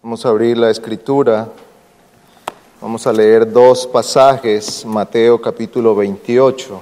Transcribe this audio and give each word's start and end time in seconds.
Vamos 0.00 0.24
a 0.24 0.28
abrir 0.28 0.56
la 0.56 0.70
escritura. 0.70 1.48
Vamos 2.80 3.04
a 3.08 3.12
leer 3.12 3.50
dos 3.50 3.84
pasajes, 3.84 4.84
Mateo 4.86 5.40
capítulo 5.40 5.96
28. 5.96 6.80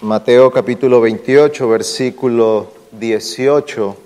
Mateo 0.00 0.52
capítulo 0.52 1.00
28, 1.00 1.68
versículo 1.68 2.68
18. 2.92 3.96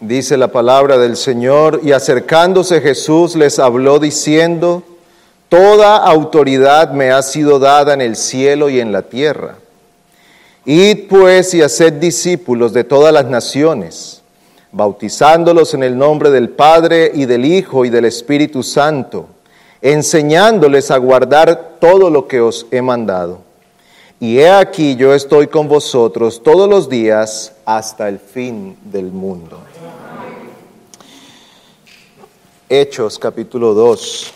Dice 0.00 0.36
la 0.36 0.48
palabra 0.48 0.98
del 0.98 1.16
Señor, 1.16 1.80
y 1.82 1.92
acercándose 1.92 2.82
Jesús 2.82 3.36
les 3.36 3.58
habló 3.58 4.00
diciendo, 4.00 4.82
Toda 5.48 5.96
autoridad 5.96 6.92
me 6.92 7.10
ha 7.10 7.22
sido 7.22 7.58
dada 7.58 7.94
en 7.94 8.02
el 8.02 8.16
cielo 8.16 8.68
y 8.68 8.80
en 8.80 8.92
la 8.92 9.00
tierra. 9.00 9.56
Id 10.66 11.08
pues 11.08 11.54
y 11.54 11.62
haced 11.62 11.94
discípulos 11.94 12.74
de 12.74 12.84
todas 12.84 13.14
las 13.14 13.24
naciones, 13.24 14.19
bautizándolos 14.72 15.74
en 15.74 15.82
el 15.82 15.96
nombre 15.98 16.30
del 16.30 16.50
Padre 16.50 17.10
y 17.14 17.26
del 17.26 17.44
Hijo 17.44 17.84
y 17.84 17.90
del 17.90 18.04
Espíritu 18.04 18.62
Santo, 18.62 19.26
enseñándoles 19.82 20.90
a 20.90 20.98
guardar 20.98 21.76
todo 21.80 22.10
lo 22.10 22.28
que 22.28 22.40
os 22.40 22.66
he 22.70 22.82
mandado. 22.82 23.40
Y 24.20 24.38
he 24.38 24.50
aquí 24.50 24.96
yo 24.96 25.14
estoy 25.14 25.46
con 25.46 25.66
vosotros 25.66 26.42
todos 26.42 26.68
los 26.68 26.88
días 26.88 27.54
hasta 27.64 28.08
el 28.08 28.18
fin 28.18 28.76
del 28.84 29.10
mundo. 29.10 29.58
Hechos 32.68 33.18
capítulo 33.18 33.74
2. 33.74 34.34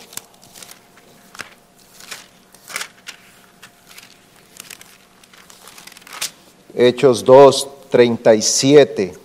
Hechos 6.77 7.25
2, 7.25 7.69
37. 7.91 9.24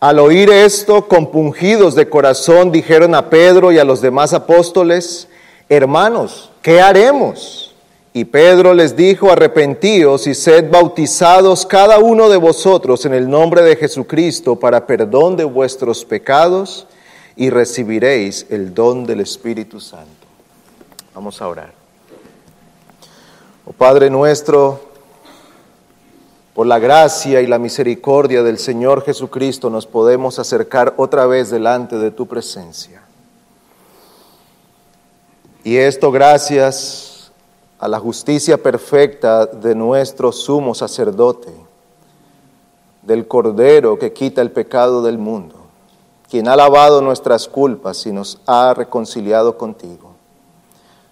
Al 0.00 0.20
oír 0.20 0.48
esto, 0.50 1.08
compungidos 1.08 1.96
de 1.96 2.08
corazón, 2.08 2.70
dijeron 2.70 3.16
a 3.16 3.30
Pedro 3.30 3.72
y 3.72 3.80
a 3.80 3.84
los 3.84 4.00
demás 4.00 4.32
apóstoles, 4.32 5.26
hermanos, 5.68 6.52
¿qué 6.62 6.80
haremos? 6.80 7.74
Y 8.12 8.24
Pedro 8.24 8.74
les 8.74 8.94
dijo, 8.94 9.32
arrepentíos 9.32 10.28
y 10.28 10.34
sed 10.34 10.70
bautizados 10.70 11.66
cada 11.66 11.98
uno 11.98 12.28
de 12.28 12.36
vosotros 12.36 13.06
en 13.06 13.14
el 13.14 13.28
nombre 13.28 13.62
de 13.62 13.74
Jesucristo 13.74 14.54
para 14.54 14.86
perdón 14.86 15.36
de 15.36 15.42
vuestros 15.42 16.04
pecados 16.04 16.86
y 17.34 17.50
recibiréis 17.50 18.46
el 18.50 18.74
don 18.74 19.04
del 19.04 19.18
Espíritu 19.20 19.80
Santo. 19.80 20.26
Vamos 21.12 21.42
a 21.42 21.48
orar. 21.48 21.72
Oh 23.66 23.72
Padre 23.72 24.10
nuestro, 24.10 24.87
por 26.58 26.66
la 26.66 26.80
gracia 26.80 27.40
y 27.40 27.46
la 27.46 27.60
misericordia 27.60 28.42
del 28.42 28.58
Señor 28.58 29.04
Jesucristo 29.04 29.70
nos 29.70 29.86
podemos 29.86 30.40
acercar 30.40 30.92
otra 30.96 31.24
vez 31.24 31.50
delante 31.50 31.98
de 31.98 32.10
tu 32.10 32.26
presencia. 32.26 33.00
Y 35.62 35.76
esto 35.76 36.10
gracias 36.10 37.30
a 37.78 37.86
la 37.86 38.00
justicia 38.00 38.60
perfecta 38.60 39.46
de 39.46 39.76
nuestro 39.76 40.32
sumo 40.32 40.74
sacerdote, 40.74 41.52
del 43.02 43.28
Cordero 43.28 43.96
que 43.96 44.12
quita 44.12 44.42
el 44.42 44.50
pecado 44.50 45.00
del 45.00 45.16
mundo 45.16 45.54
quien 46.28 46.48
ha 46.48 46.56
lavado 46.56 47.00
nuestras 47.00 47.46
culpas 47.46 48.04
y 48.04 48.10
nos 48.10 48.40
ha 48.46 48.74
reconciliado 48.74 49.56
contigo. 49.56 50.07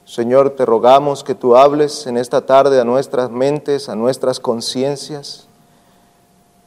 Señor, 0.07 0.51
te 0.51 0.65
rogamos 0.65 1.25
que 1.25 1.35
tú 1.35 1.57
hables 1.57 2.07
en 2.07 2.17
esta 2.17 2.47
tarde 2.47 2.81
a 2.81 2.85
nuestras 2.85 3.29
mentes, 3.29 3.89
a 3.89 3.97
nuestras 3.97 4.39
conciencias, 4.39 5.49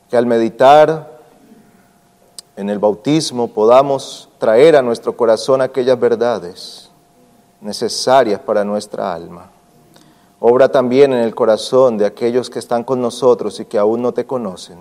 que 0.10 0.18
al 0.18 0.26
meditar 0.26 1.20
en 2.58 2.70
el 2.70 2.80
bautismo 2.80 3.48
podamos 3.48 4.28
traer 4.40 4.76
a 4.76 4.82
nuestro 4.82 5.16
corazón 5.16 5.62
aquellas 5.62 5.98
verdades 5.98 6.90
necesarias 7.62 8.42
para 8.42 8.66
nuestra 8.66 9.14
alma. 9.14 9.50
Obra 10.42 10.70
también 10.70 11.14
en 11.14 11.20
el 11.20 11.34
corazón 11.34 11.98
de 11.98 12.06
aquellos 12.06 12.50
que 12.50 12.60
están 12.60 12.84
con 12.84 13.02
nosotros 13.02 13.60
y 13.62 13.66
que 13.66 13.78
aún 13.78 14.02
no 14.02 14.14
te 14.14 14.26
conocen 14.26 14.80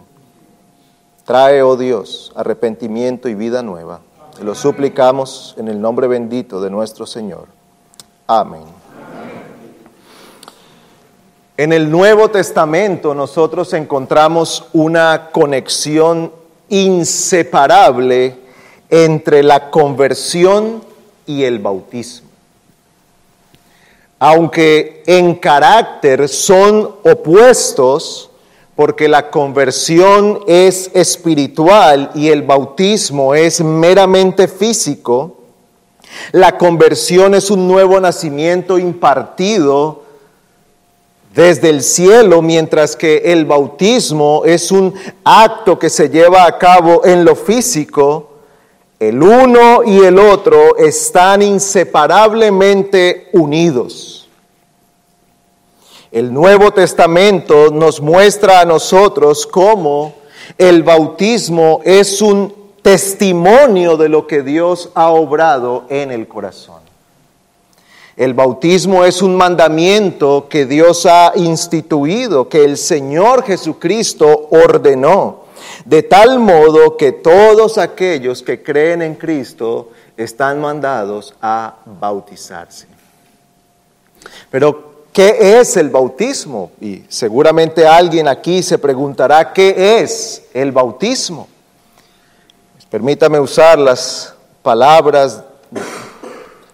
Trae, 1.24 1.62
oh 1.62 1.76
Dios, 1.76 2.32
arrepentimiento 2.34 3.28
y 3.28 3.34
vida 3.34 3.62
nueva. 3.62 4.00
Te 4.34 4.44
lo 4.44 4.54
suplicamos 4.54 5.54
en 5.58 5.68
el 5.68 5.78
nombre 5.78 6.08
bendito 6.08 6.58
de 6.60 6.70
nuestro 6.70 7.04
Señor. 7.04 7.57
Amén. 8.30 8.60
En 11.56 11.72
el 11.72 11.90
Nuevo 11.90 12.28
Testamento 12.28 13.14
nosotros 13.14 13.72
encontramos 13.72 14.66
una 14.74 15.30
conexión 15.32 16.30
inseparable 16.68 18.36
entre 18.90 19.42
la 19.42 19.70
conversión 19.70 20.84
y 21.24 21.44
el 21.44 21.58
bautismo. 21.58 22.28
Aunque 24.18 25.02
en 25.06 25.36
carácter 25.36 26.28
son 26.28 26.96
opuestos, 27.04 28.28
porque 28.76 29.08
la 29.08 29.30
conversión 29.30 30.40
es 30.46 30.90
espiritual 30.92 32.10
y 32.14 32.28
el 32.28 32.42
bautismo 32.42 33.34
es 33.34 33.62
meramente 33.62 34.48
físico, 34.48 35.37
la 36.32 36.56
conversión 36.58 37.34
es 37.34 37.50
un 37.50 37.66
nuevo 37.68 38.00
nacimiento 38.00 38.78
impartido 38.78 40.02
desde 41.34 41.70
el 41.70 41.82
cielo, 41.82 42.42
mientras 42.42 42.96
que 42.96 43.18
el 43.26 43.44
bautismo 43.44 44.42
es 44.44 44.72
un 44.72 44.94
acto 45.24 45.78
que 45.78 45.90
se 45.90 46.08
lleva 46.08 46.44
a 46.44 46.58
cabo 46.58 47.04
en 47.04 47.24
lo 47.24 47.36
físico, 47.36 48.30
el 48.98 49.22
uno 49.22 49.84
y 49.84 50.00
el 50.00 50.18
otro 50.18 50.76
están 50.76 51.42
inseparablemente 51.42 53.28
unidos. 53.32 54.28
El 56.10 56.32
Nuevo 56.32 56.72
Testamento 56.72 57.70
nos 57.70 58.00
muestra 58.00 58.60
a 58.60 58.64
nosotros 58.64 59.46
cómo 59.46 60.14
el 60.56 60.82
bautismo 60.82 61.80
es 61.84 62.22
un 62.22 62.52
testimonio 62.82 63.96
de 63.96 64.08
lo 64.08 64.26
que 64.26 64.42
Dios 64.42 64.90
ha 64.94 65.10
obrado 65.10 65.84
en 65.88 66.10
el 66.10 66.26
corazón. 66.28 66.80
El 68.16 68.34
bautismo 68.34 69.04
es 69.04 69.22
un 69.22 69.36
mandamiento 69.36 70.48
que 70.48 70.66
Dios 70.66 71.06
ha 71.06 71.32
instituido, 71.36 72.48
que 72.48 72.64
el 72.64 72.76
Señor 72.76 73.44
Jesucristo 73.44 74.48
ordenó, 74.50 75.44
de 75.84 76.02
tal 76.02 76.40
modo 76.40 76.96
que 76.96 77.12
todos 77.12 77.78
aquellos 77.78 78.42
que 78.42 78.62
creen 78.62 79.02
en 79.02 79.14
Cristo 79.14 79.90
están 80.16 80.60
mandados 80.60 81.34
a 81.40 81.76
bautizarse. 81.84 82.88
Pero 84.50 84.88
¿Qué 85.18 85.58
es 85.58 85.76
el 85.76 85.90
bautismo? 85.90 86.70
Y 86.80 87.02
seguramente 87.08 87.84
alguien 87.84 88.28
aquí 88.28 88.62
se 88.62 88.78
preguntará, 88.78 89.52
¿qué 89.52 89.98
es 90.00 90.44
el 90.54 90.70
bautismo? 90.70 91.48
Permítame 92.90 93.38
usar 93.38 93.78
las 93.78 94.32
palabras 94.62 95.44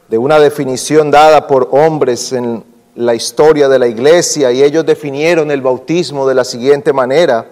de 0.09 0.17
una 0.17 0.39
definición 0.39 1.11
dada 1.11 1.49
por 1.49 1.71
hombres 1.73 2.33
en 2.33 2.63
la 2.95 3.17
historia 3.17 3.69
de 3.69 3.81
la 3.81 3.89
iglesia 3.89 4.53
y 4.53 4.63
ellos 4.63 4.87
definieron 4.87 5.51
el 5.51 5.61
bautismo 5.61 6.29
de 6.29 6.37
la 6.37 6.45
siguiente 6.45 6.93
manera. 6.93 7.47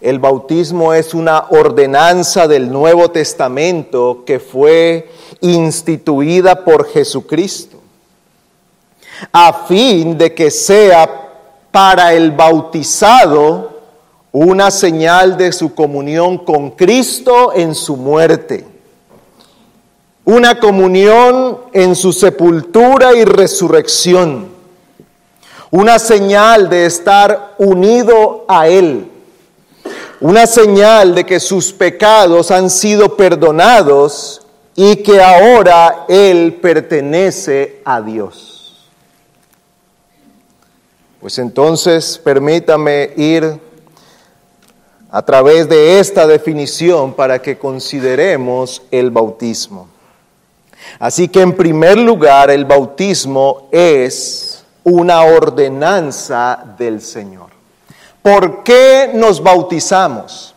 El 0.00 0.18
bautismo 0.18 0.94
es 0.94 1.12
una 1.12 1.44
ordenanza 1.50 2.48
del 2.48 2.72
Nuevo 2.72 3.10
Testamento 3.10 4.22
que 4.24 4.40
fue 4.40 5.10
instituida 5.42 6.64
por 6.64 6.88
Jesucristo 6.88 7.76
a 9.30 9.52
fin 9.66 10.16
de 10.16 10.34
que 10.34 10.50
sea 10.50 11.28
para 11.70 12.14
el 12.14 12.30
bautizado 12.30 13.69
una 14.32 14.70
señal 14.70 15.36
de 15.36 15.52
su 15.52 15.74
comunión 15.74 16.38
con 16.38 16.70
Cristo 16.70 17.52
en 17.54 17.74
su 17.74 17.96
muerte, 17.96 18.64
una 20.24 20.60
comunión 20.60 21.58
en 21.72 21.96
su 21.96 22.12
sepultura 22.12 23.12
y 23.14 23.24
resurrección, 23.24 24.48
una 25.70 25.98
señal 25.98 26.68
de 26.68 26.86
estar 26.86 27.54
unido 27.58 28.44
a 28.46 28.68
Él, 28.68 29.10
una 30.20 30.46
señal 30.46 31.14
de 31.14 31.24
que 31.24 31.40
sus 31.40 31.72
pecados 31.72 32.50
han 32.50 32.70
sido 32.70 33.16
perdonados 33.16 34.46
y 34.76 34.96
que 34.96 35.20
ahora 35.20 36.04
Él 36.08 36.58
pertenece 36.62 37.80
a 37.84 38.00
Dios. 38.00 38.88
Pues 41.20 41.38
entonces 41.38 42.18
permítame 42.22 43.12
ir 43.16 43.69
a 45.10 45.22
través 45.22 45.68
de 45.68 45.98
esta 45.98 46.26
definición 46.26 47.14
para 47.14 47.40
que 47.42 47.58
consideremos 47.58 48.82
el 48.90 49.10
bautismo. 49.10 49.88
Así 50.98 51.28
que 51.28 51.40
en 51.40 51.56
primer 51.56 51.98
lugar 51.98 52.50
el 52.50 52.64
bautismo 52.64 53.68
es 53.72 54.64
una 54.84 55.22
ordenanza 55.22 56.74
del 56.78 57.00
Señor. 57.00 57.50
¿Por 58.22 58.62
qué 58.62 59.10
nos 59.14 59.42
bautizamos? 59.42 60.54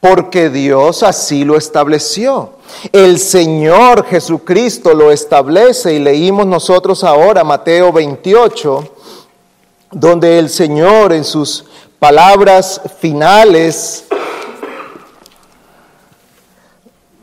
Porque 0.00 0.50
Dios 0.50 1.02
así 1.02 1.44
lo 1.44 1.56
estableció. 1.56 2.50
El 2.92 3.18
Señor 3.18 4.04
Jesucristo 4.04 4.92
lo 4.92 5.10
establece 5.10 5.94
y 5.94 5.98
leímos 5.98 6.46
nosotros 6.46 7.02
ahora 7.04 7.42
Mateo 7.42 7.92
28, 7.92 8.84
donde 9.92 10.38
el 10.38 10.50
Señor 10.50 11.12
en 11.12 11.24
sus 11.24 11.64
palabras 11.98 12.80
finales 13.00 14.04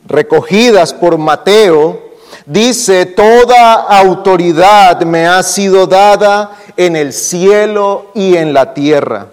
recogidas 0.06 0.94
por 0.94 1.18
Mateo, 1.18 2.12
dice, 2.46 3.06
toda 3.06 3.74
autoridad 3.74 5.02
me 5.02 5.28
ha 5.28 5.42
sido 5.44 5.88
dada 5.88 6.58
en 6.76 6.96
el 6.96 7.14
cielo 7.14 8.12
y 8.14 8.36
en 8.36 8.54
la 8.54 8.74
tierra. 8.74 9.28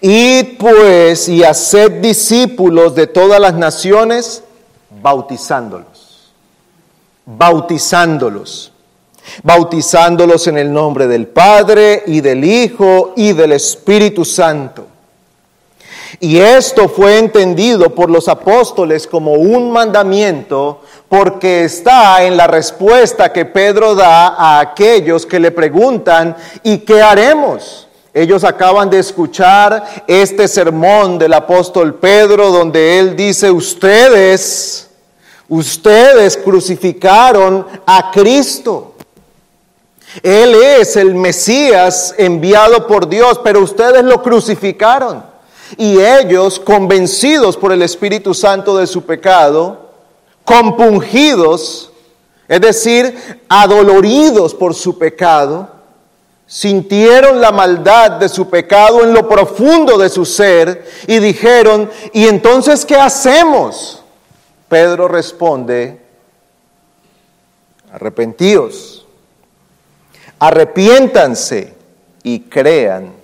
Id 0.00 0.58
pues 0.58 1.28
y 1.28 1.44
haced 1.44 2.00
discípulos 2.00 2.94
de 2.94 3.06
todas 3.06 3.40
las 3.40 3.54
naciones, 3.54 4.42
bautizándolos, 5.02 6.32
bautizándolos, 7.24 8.72
bautizándolos 9.42 10.46
en 10.46 10.58
el 10.58 10.72
nombre 10.72 11.06
del 11.06 11.26
Padre 11.26 12.02
y 12.06 12.20
del 12.20 12.44
Hijo 12.44 13.12
y 13.16 13.32
del 13.32 13.52
Espíritu 13.52 14.24
Santo 14.24 14.86
y 16.20 16.38
esto 16.38 16.88
fue 16.88 17.18
entendido 17.18 17.94
por 17.94 18.10
los 18.10 18.28
apóstoles 18.28 19.06
como 19.06 19.32
un 19.32 19.70
mandamiento 19.70 20.80
porque 21.08 21.64
está 21.64 22.24
en 22.24 22.36
la 22.36 22.46
respuesta 22.46 23.32
que 23.32 23.44
Pedro 23.44 23.94
da 23.94 24.28
a 24.28 24.60
aquellos 24.60 25.26
que 25.26 25.38
le 25.38 25.50
preguntan, 25.50 26.36
¿y 26.62 26.78
qué 26.78 27.02
haremos? 27.02 27.88
Ellos 28.14 28.44
acaban 28.44 28.88
de 28.88 28.98
escuchar 28.98 29.84
este 30.06 30.48
sermón 30.48 31.18
del 31.18 31.34
apóstol 31.34 31.94
Pedro 31.96 32.50
donde 32.50 32.98
él 32.98 33.14
dice, 33.14 33.50
ustedes, 33.50 34.88
ustedes 35.48 36.38
crucificaron 36.38 37.66
a 37.84 38.10
Cristo. 38.10 38.95
Él 40.22 40.54
es 40.54 40.96
el 40.96 41.14
Mesías 41.14 42.14
enviado 42.18 42.86
por 42.86 43.08
Dios, 43.08 43.40
pero 43.42 43.60
ustedes 43.60 44.04
lo 44.04 44.22
crucificaron. 44.22 45.24
Y 45.76 46.00
ellos, 46.00 46.60
convencidos 46.60 47.56
por 47.56 47.72
el 47.72 47.82
Espíritu 47.82 48.34
Santo 48.34 48.76
de 48.76 48.86
su 48.86 49.02
pecado, 49.02 49.90
compungidos, 50.44 51.90
es 52.48 52.60
decir, 52.60 53.42
adoloridos 53.48 54.54
por 54.54 54.74
su 54.74 54.96
pecado, 54.96 55.68
sintieron 56.46 57.40
la 57.40 57.50
maldad 57.50 58.12
de 58.12 58.28
su 58.28 58.48
pecado 58.48 59.02
en 59.02 59.12
lo 59.12 59.28
profundo 59.28 59.98
de 59.98 60.08
su 60.08 60.24
ser 60.24 60.88
y 61.08 61.18
dijeron, 61.18 61.90
¿y 62.12 62.28
entonces 62.28 62.86
qué 62.86 62.94
hacemos? 62.94 64.02
Pedro 64.68 65.08
responde, 65.08 66.00
arrepentíos, 67.92 68.95
arrepiéntanse 70.38 71.74
y 72.22 72.40
crean 72.40 73.16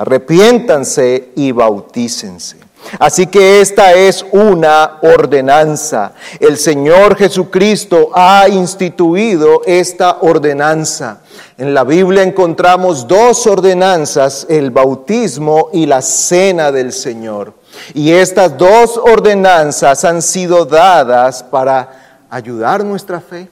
Arrepiéntanse 0.00 1.32
y 1.36 1.52
bautícense. 1.52 2.56
Así 2.98 3.26
que 3.26 3.60
esta 3.60 3.92
es 3.92 4.24
una 4.32 4.98
ordenanza. 5.02 6.12
El 6.38 6.56
Señor 6.56 7.16
Jesucristo 7.16 8.10
ha 8.14 8.48
instituido 8.48 9.60
esta 9.66 10.18
ordenanza. 10.22 11.20
En 11.58 11.74
la 11.74 11.84
Biblia 11.84 12.22
encontramos 12.22 13.06
dos 13.06 13.46
ordenanzas, 13.46 14.46
el 14.48 14.70
bautismo 14.70 15.68
y 15.74 15.84
la 15.84 16.00
cena 16.00 16.72
del 16.72 16.92
Señor. 16.92 17.52
Y 17.92 18.12
estas 18.12 18.56
dos 18.56 18.96
ordenanzas 18.96 20.04
han 20.06 20.22
sido 20.22 20.64
dadas 20.64 21.42
para 21.42 22.24
ayudar 22.30 22.84
nuestra 22.84 23.20
fe, 23.20 23.50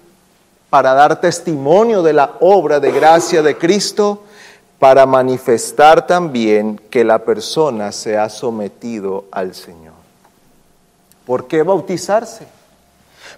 para 0.70 0.94
dar 0.94 1.20
testimonio 1.20 2.02
de 2.02 2.12
la 2.12 2.32
obra 2.40 2.80
de 2.80 2.92
gracia 2.92 3.42
de 3.42 3.56
Cristo 3.56 4.24
para 4.78 5.06
manifestar 5.06 6.06
también 6.06 6.80
que 6.90 7.04
la 7.04 7.20
persona 7.20 7.90
se 7.92 8.16
ha 8.16 8.28
sometido 8.28 9.24
al 9.32 9.54
Señor. 9.54 9.94
¿Por 11.26 11.46
qué 11.48 11.62
bautizarse? 11.62 12.46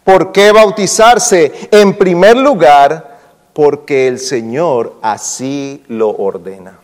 ¿Por 0.04 0.32
qué 0.32 0.52
bautizarse? 0.52 1.68
En 1.70 1.96
primer 1.96 2.36
lugar, 2.36 3.18
porque 3.52 4.06
el 4.06 4.18
Señor 4.18 4.96
así 5.02 5.84
lo 5.88 6.10
ordena. 6.10 6.78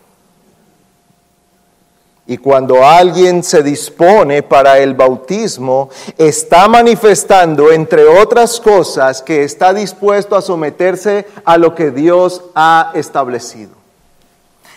Y 2.27 2.37
cuando 2.37 2.85
alguien 2.85 3.41
se 3.41 3.63
dispone 3.63 4.43
para 4.43 4.79
el 4.79 4.93
bautismo, 4.93 5.89
está 6.17 6.67
manifestando, 6.67 7.71
entre 7.71 8.05
otras 8.05 8.59
cosas, 8.59 9.21
que 9.21 9.43
está 9.43 9.73
dispuesto 9.73 10.35
a 10.35 10.41
someterse 10.41 11.25
a 11.45 11.57
lo 11.57 11.73
que 11.73 11.91
Dios 11.91 12.43
ha 12.53 12.91
establecido 12.95 13.77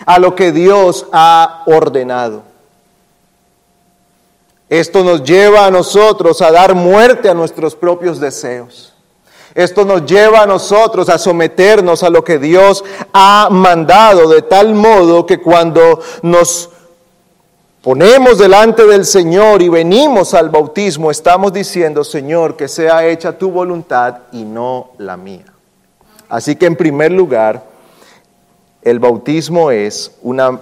a 0.06 0.18
lo 0.18 0.34
que 0.34 0.52
Dios 0.52 1.06
ha 1.12 1.62
ordenado. 1.66 2.42
Esto 4.68 5.02
nos 5.02 5.24
lleva 5.24 5.66
a 5.66 5.70
nosotros 5.70 6.40
a 6.42 6.52
dar 6.52 6.74
muerte 6.74 7.28
a 7.28 7.34
nuestros 7.34 7.74
propios 7.74 8.20
deseos. 8.20 8.92
Esto 9.52 9.84
nos 9.84 10.06
lleva 10.06 10.42
a 10.42 10.46
nosotros 10.46 11.08
a 11.08 11.18
someternos 11.18 12.04
a 12.04 12.10
lo 12.10 12.22
que 12.22 12.38
Dios 12.38 12.84
ha 13.12 13.48
mandado, 13.50 14.28
de 14.28 14.42
tal 14.42 14.74
modo 14.74 15.26
que 15.26 15.40
cuando 15.40 16.00
nos 16.22 16.69
ponemos 17.82 18.38
delante 18.38 18.86
del 18.86 19.04
Señor 19.04 19.62
y 19.62 19.68
venimos 19.68 20.34
al 20.34 20.50
bautismo, 20.50 21.10
estamos 21.10 21.52
diciendo, 21.52 22.04
Señor, 22.04 22.56
que 22.56 22.68
sea 22.68 23.06
hecha 23.06 23.36
tu 23.36 23.50
voluntad 23.50 24.18
y 24.32 24.44
no 24.44 24.90
la 24.98 25.16
mía. 25.16 25.46
Así 26.28 26.56
que 26.56 26.66
en 26.66 26.76
primer 26.76 27.10
lugar, 27.10 27.64
el 28.82 28.98
bautismo 28.98 29.70
es 29.70 30.12
una 30.22 30.60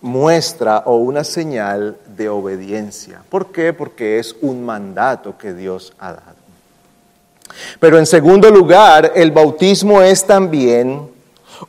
muestra 0.00 0.82
o 0.86 0.96
una 0.96 1.24
señal 1.24 1.96
de 2.16 2.28
obediencia. 2.28 3.22
¿Por 3.28 3.46
qué? 3.52 3.72
Porque 3.72 4.18
es 4.18 4.36
un 4.40 4.64
mandato 4.64 5.36
que 5.38 5.54
Dios 5.54 5.92
ha 5.98 6.12
dado. 6.12 6.40
Pero 7.78 7.98
en 7.98 8.06
segundo 8.06 8.50
lugar, 8.50 9.12
el 9.14 9.30
bautismo 9.30 10.02
es 10.02 10.24
también 10.24 11.08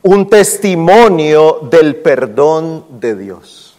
un 0.02 0.30
testimonio 0.30 1.60
del 1.70 1.96
perdón 1.96 2.84
de 3.00 3.16
Dios. 3.16 3.71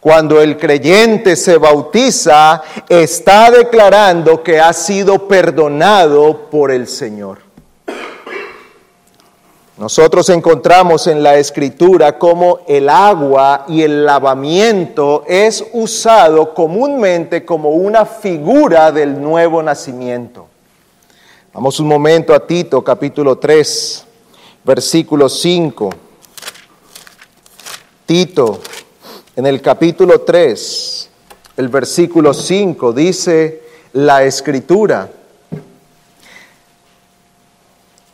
Cuando 0.00 0.40
el 0.40 0.56
creyente 0.56 1.34
se 1.34 1.58
bautiza, 1.58 2.62
está 2.88 3.50
declarando 3.50 4.42
que 4.42 4.60
ha 4.60 4.72
sido 4.72 5.26
perdonado 5.26 6.48
por 6.50 6.70
el 6.70 6.86
Señor. 6.86 7.48
Nosotros 9.76 10.28
encontramos 10.30 11.06
en 11.06 11.22
la 11.22 11.36
escritura 11.36 12.18
cómo 12.18 12.60
el 12.66 12.88
agua 12.88 13.64
y 13.68 13.82
el 13.82 14.04
lavamiento 14.04 15.22
es 15.26 15.64
usado 15.72 16.52
comúnmente 16.52 17.44
como 17.44 17.70
una 17.70 18.04
figura 18.04 18.90
del 18.90 19.20
nuevo 19.20 19.62
nacimiento. 19.62 20.48
Vamos 21.52 21.78
un 21.78 21.86
momento 21.86 22.34
a 22.34 22.44
Tito 22.44 22.82
capítulo 22.82 23.38
3, 23.38 24.04
versículo 24.64 25.28
5. 25.28 25.90
Tito, 28.04 28.60
en 29.38 29.46
el 29.46 29.62
capítulo 29.62 30.22
3, 30.22 31.10
el 31.58 31.68
versículo 31.68 32.34
5 32.34 32.92
dice 32.92 33.62
la 33.92 34.24
escritura. 34.24 35.12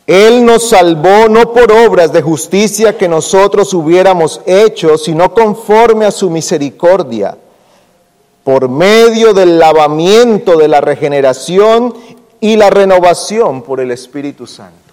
Él 0.05 0.45
nos 0.45 0.69
salvó 0.69 1.27
no 1.27 1.51
por 1.51 1.71
obras 1.71 2.13
de 2.13 2.21
justicia 2.21 2.95
que 2.95 3.07
nosotros 3.07 3.73
hubiéramos 3.73 4.39
hecho, 4.45 4.99
sino 4.99 5.33
conforme 5.33 6.05
a 6.05 6.11
su 6.11 6.29
misericordia, 6.29 7.35
por 8.43 8.69
medio 8.69 9.33
del 9.33 9.57
lavamiento 9.57 10.55
de 10.57 10.67
la 10.67 10.79
regeneración 10.79 11.95
y 12.39 12.55
la 12.55 12.69
renovación 12.69 13.63
por 13.63 13.79
el 13.79 13.89
Espíritu 13.89 14.45
Santo. 14.45 14.84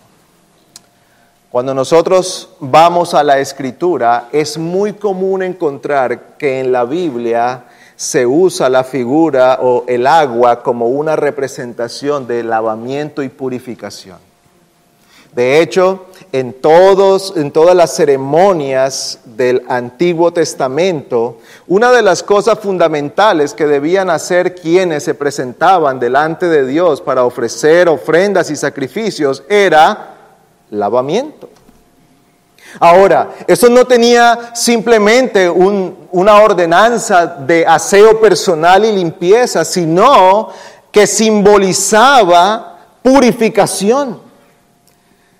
Cuando 1.52 1.74
nosotros 1.74 2.48
vamos 2.60 3.12
a 3.12 3.22
la 3.22 3.38
escritura, 3.38 4.30
es 4.32 4.56
muy 4.56 4.94
común 4.94 5.42
encontrar 5.42 6.38
que 6.38 6.60
en 6.60 6.72
la 6.72 6.84
Biblia 6.86 7.64
se 7.94 8.24
usa 8.24 8.70
la 8.70 8.84
figura 8.84 9.58
o 9.60 9.84
el 9.86 10.06
agua 10.06 10.62
como 10.62 10.88
una 10.88 11.14
representación 11.14 12.26
de 12.26 12.42
lavamiento 12.42 13.22
y 13.22 13.28
purificación. 13.28 14.16
De 15.34 15.60
hecho, 15.60 16.06
en, 16.32 16.54
todos, 16.54 17.34
en 17.36 17.50
todas 17.50 17.76
las 17.76 17.94
ceremonias 17.94 19.18
del 19.26 19.62
Antiguo 19.68 20.32
Testamento, 20.32 21.36
una 21.66 21.92
de 21.92 22.00
las 22.00 22.22
cosas 22.22 22.60
fundamentales 22.60 23.52
que 23.52 23.66
debían 23.66 24.08
hacer 24.08 24.54
quienes 24.54 25.04
se 25.04 25.14
presentaban 25.14 26.00
delante 26.00 26.48
de 26.48 26.66
Dios 26.66 27.02
para 27.02 27.26
ofrecer 27.26 27.90
ofrendas 27.90 28.50
y 28.50 28.56
sacrificios 28.56 29.42
era 29.50 30.11
lavamiento. 30.72 31.48
Ahora, 32.80 33.30
eso 33.46 33.68
no 33.68 33.84
tenía 33.84 34.50
simplemente 34.54 35.48
una 35.48 36.40
ordenanza 36.40 37.26
de 37.26 37.66
aseo 37.66 38.18
personal 38.18 38.84
y 38.84 38.92
limpieza, 38.92 39.64
sino 39.64 40.48
que 40.90 41.06
simbolizaba 41.06 42.78
purificación. 43.02 44.20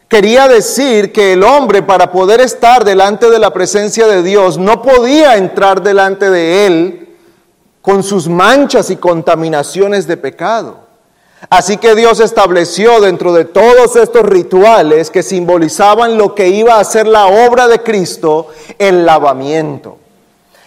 Quería 0.09 0.47
decir 0.47 1.11
que 1.11 1.33
el 1.33 1.43
hombre 1.43 1.83
para 1.83 2.13
poder 2.13 2.43
estar 2.43 2.85
delante 2.85 3.31
de 3.31 3.39
la 3.39 3.51
presencia 3.51 4.07
de 4.07 4.23
Dios 4.23 4.59
no 4.59 4.83
podía 4.83 5.37
entrar 5.37 5.83
delante 5.83 6.29
de 6.29 6.67
Él 6.67 7.17
con 7.81 8.03
sus 8.03 8.29
manchas 8.29 8.91
y 8.91 8.97
contaminaciones 8.97 10.07
de 10.07 10.19
pecado. 10.19 10.92
Así 11.51 11.77
que 11.77 11.95
Dios 11.95 12.21
estableció 12.21 13.01
dentro 13.01 13.33
de 13.33 13.45
todos 13.45 13.97
estos 13.97 14.23
rituales 14.23 15.11
que 15.11 15.23
simbolizaban 15.23 16.17
lo 16.17 16.35
que 16.35 16.49
iba 16.49 16.79
a 16.79 16.85
ser 16.85 17.07
la 17.07 17.27
obra 17.27 17.69
de 17.69 17.83
Cristo, 17.83 18.49
el 18.79 19.05
lavamiento. 19.05 19.99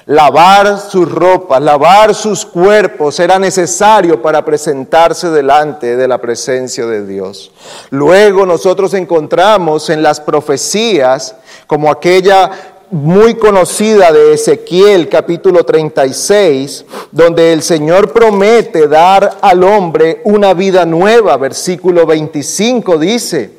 Lavar 0.07 0.79
sus 0.79 1.11
ropas, 1.11 1.59
lavar 1.61 2.13
sus 2.13 2.45
cuerpos 2.45 3.19
era 3.19 3.39
necesario 3.39 4.21
para 4.21 4.45
presentarse 4.45 5.31
delante 5.31 5.97
de 5.97 6.07
la 6.07 6.19
presencia 6.19 6.85
de 6.85 7.03
Dios. 7.07 7.51
Luego 7.89 8.45
nosotros 8.45 8.93
encontramos 8.93 9.89
en 9.89 10.03
las 10.03 10.19
profecías, 10.19 11.35
como 11.65 11.89
aquella 11.89 12.51
muy 12.91 13.35
conocida 13.35 14.11
de 14.11 14.33
Ezequiel 14.33 15.09
capítulo 15.09 15.63
36, 15.63 16.85
donde 17.11 17.53
el 17.53 17.61
Señor 17.61 18.13
promete 18.13 18.87
dar 18.87 19.37
al 19.41 19.63
hombre 19.63 20.21
una 20.23 20.53
vida 20.53 20.85
nueva. 20.85 21.37
Versículo 21.37 22.05
25 22.05 22.97
dice, 22.97 23.51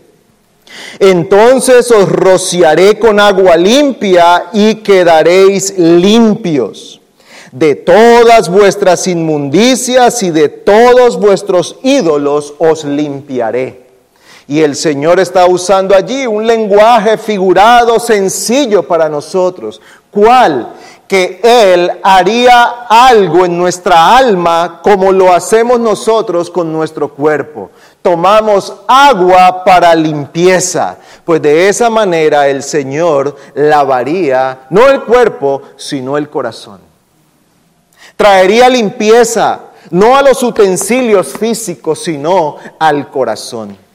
entonces 0.99 1.90
os 1.90 2.09
rociaré 2.09 2.99
con 2.99 3.21
agua 3.21 3.56
limpia 3.56 4.47
y 4.52 4.76
quedaréis 4.76 5.78
limpios. 5.78 7.00
De 7.52 7.75
todas 7.75 8.50
vuestras 8.50 9.06
inmundicias 9.06 10.23
y 10.23 10.30
de 10.30 10.49
todos 10.49 11.18
vuestros 11.18 11.76
ídolos 11.83 12.54
os 12.59 12.85
limpiaré. 12.85 13.85
Y 14.48 14.60
el 14.62 14.76
Señor 14.76 15.18
está 15.18 15.46
usando 15.46 15.94
allí 15.94 16.26
un 16.26 16.46
lenguaje 16.46 17.18
figurado 17.18 17.98
sencillo 17.98 18.84
para 18.84 19.08
nosotros. 19.08 19.80
¿Cuál? 20.10 20.68
Que 21.08 21.40
Él 21.42 21.90
haría 22.02 22.86
algo 22.88 23.44
en 23.44 23.58
nuestra 23.58 24.16
alma 24.16 24.80
como 24.82 25.10
lo 25.10 25.32
hacemos 25.32 25.80
nosotros 25.80 26.48
con 26.48 26.72
nuestro 26.72 27.08
cuerpo. 27.08 27.70
Tomamos 28.02 28.72
agua 28.86 29.64
para 29.64 29.94
limpieza, 29.94 30.96
pues 31.24 31.42
de 31.42 31.68
esa 31.68 31.90
manera 31.90 32.46
el 32.46 32.62
Señor 32.62 33.36
lavaría 33.54 34.60
no 34.70 34.88
el 34.88 35.02
cuerpo, 35.02 35.62
sino 35.76 36.16
el 36.16 36.28
corazón. 36.30 36.80
Traería 38.16 38.68
limpieza 38.68 39.60
no 39.90 40.16
a 40.16 40.22
los 40.22 40.42
utensilios 40.42 41.28
físicos, 41.28 42.00
sino 42.00 42.56
al 42.78 43.10
corazón. 43.10 43.85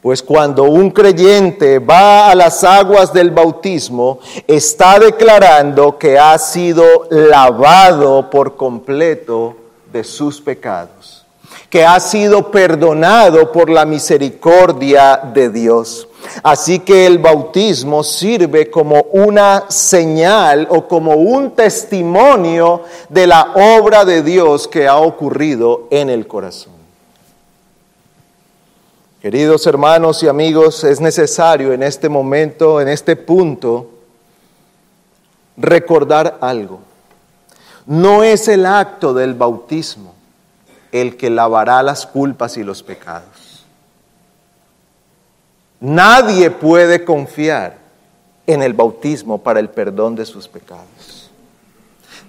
Pues 0.00 0.22
cuando 0.22 0.64
un 0.64 0.90
creyente 0.90 1.78
va 1.78 2.30
a 2.30 2.34
las 2.34 2.64
aguas 2.64 3.12
del 3.12 3.30
bautismo, 3.30 4.18
está 4.46 4.98
declarando 4.98 5.96
que 5.98 6.18
ha 6.18 6.36
sido 6.38 7.06
lavado 7.10 8.28
por 8.28 8.56
completo 8.56 9.56
de 9.92 10.02
sus 10.02 10.40
pecados, 10.40 11.24
que 11.70 11.84
ha 11.84 12.00
sido 12.00 12.50
perdonado 12.50 13.52
por 13.52 13.70
la 13.70 13.84
misericordia 13.84 15.20
de 15.32 15.50
Dios. 15.50 16.08
Así 16.42 16.80
que 16.80 17.06
el 17.06 17.18
bautismo 17.18 18.02
sirve 18.02 18.70
como 18.70 19.02
una 19.12 19.64
señal 19.68 20.66
o 20.70 20.86
como 20.86 21.12
un 21.14 21.50
testimonio 21.50 22.82
de 23.08 23.26
la 23.26 23.52
obra 23.54 24.04
de 24.04 24.22
Dios 24.22 24.68
que 24.68 24.86
ha 24.86 24.96
ocurrido 24.96 25.88
en 25.90 26.10
el 26.10 26.26
corazón. 26.26 26.71
Queridos 29.22 29.64
hermanos 29.68 30.20
y 30.24 30.26
amigos, 30.26 30.82
es 30.82 31.00
necesario 31.00 31.72
en 31.72 31.84
este 31.84 32.08
momento, 32.08 32.80
en 32.80 32.88
este 32.88 33.14
punto, 33.14 33.88
recordar 35.56 36.38
algo. 36.40 36.80
No 37.86 38.24
es 38.24 38.48
el 38.48 38.66
acto 38.66 39.14
del 39.14 39.34
bautismo 39.34 40.12
el 40.90 41.16
que 41.16 41.30
lavará 41.30 41.84
las 41.84 42.04
culpas 42.04 42.56
y 42.56 42.64
los 42.64 42.82
pecados. 42.82 43.64
Nadie 45.78 46.50
puede 46.50 47.04
confiar 47.04 47.78
en 48.44 48.60
el 48.60 48.72
bautismo 48.72 49.38
para 49.38 49.60
el 49.60 49.70
perdón 49.70 50.16
de 50.16 50.26
sus 50.26 50.48
pecados. 50.48 51.30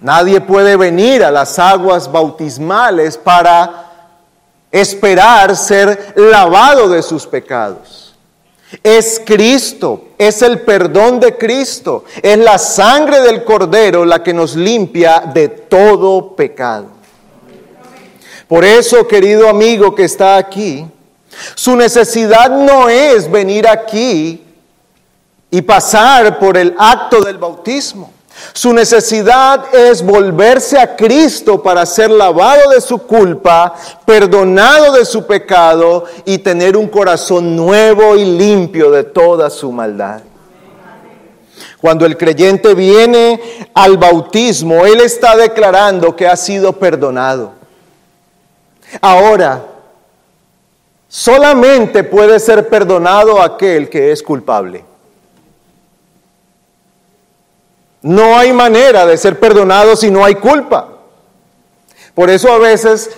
Nadie 0.00 0.40
puede 0.40 0.76
venir 0.76 1.24
a 1.24 1.32
las 1.32 1.58
aguas 1.58 2.12
bautismales 2.12 3.18
para 3.18 3.93
esperar 4.74 5.56
ser 5.56 6.14
lavado 6.16 6.88
de 6.88 7.00
sus 7.00 7.26
pecados. 7.28 8.12
Es 8.82 9.22
Cristo, 9.24 10.08
es 10.18 10.42
el 10.42 10.62
perdón 10.62 11.20
de 11.20 11.38
Cristo, 11.38 12.04
es 12.20 12.36
la 12.36 12.58
sangre 12.58 13.20
del 13.20 13.44
Cordero 13.44 14.04
la 14.04 14.20
que 14.20 14.34
nos 14.34 14.56
limpia 14.56 15.20
de 15.32 15.48
todo 15.48 16.34
pecado. 16.34 16.88
Por 18.48 18.64
eso, 18.64 19.06
querido 19.06 19.48
amigo 19.48 19.94
que 19.94 20.04
está 20.04 20.36
aquí, 20.36 20.84
su 21.54 21.76
necesidad 21.76 22.50
no 22.50 22.88
es 22.88 23.30
venir 23.30 23.68
aquí 23.68 24.42
y 25.52 25.62
pasar 25.62 26.40
por 26.40 26.56
el 26.56 26.74
acto 26.76 27.20
del 27.20 27.38
bautismo. 27.38 28.13
Su 28.52 28.72
necesidad 28.72 29.74
es 29.74 30.04
volverse 30.04 30.78
a 30.78 30.96
Cristo 30.96 31.62
para 31.62 31.86
ser 31.86 32.10
lavado 32.10 32.70
de 32.70 32.80
su 32.80 32.98
culpa, 32.98 33.74
perdonado 34.04 34.92
de 34.92 35.04
su 35.04 35.26
pecado 35.26 36.04
y 36.24 36.38
tener 36.38 36.76
un 36.76 36.88
corazón 36.88 37.56
nuevo 37.56 38.16
y 38.16 38.24
limpio 38.24 38.90
de 38.90 39.04
toda 39.04 39.50
su 39.50 39.70
maldad. 39.72 40.22
Cuando 41.80 42.06
el 42.06 42.16
creyente 42.16 42.74
viene 42.74 43.40
al 43.74 43.98
bautismo, 43.98 44.84
él 44.86 45.00
está 45.00 45.36
declarando 45.36 46.16
que 46.16 46.26
ha 46.26 46.36
sido 46.36 46.72
perdonado. 46.72 47.52
Ahora, 49.00 49.64
solamente 51.08 52.04
puede 52.04 52.40
ser 52.40 52.68
perdonado 52.68 53.40
aquel 53.40 53.88
que 53.88 54.12
es 54.12 54.22
culpable. 54.22 54.84
No 58.04 58.36
hay 58.36 58.52
manera 58.52 59.06
de 59.06 59.16
ser 59.16 59.40
perdonado 59.40 59.96
si 59.96 60.10
no 60.10 60.26
hay 60.26 60.34
culpa. 60.34 60.88
Por 62.14 62.28
eso 62.28 62.52
a 62.52 62.58
veces 62.58 63.10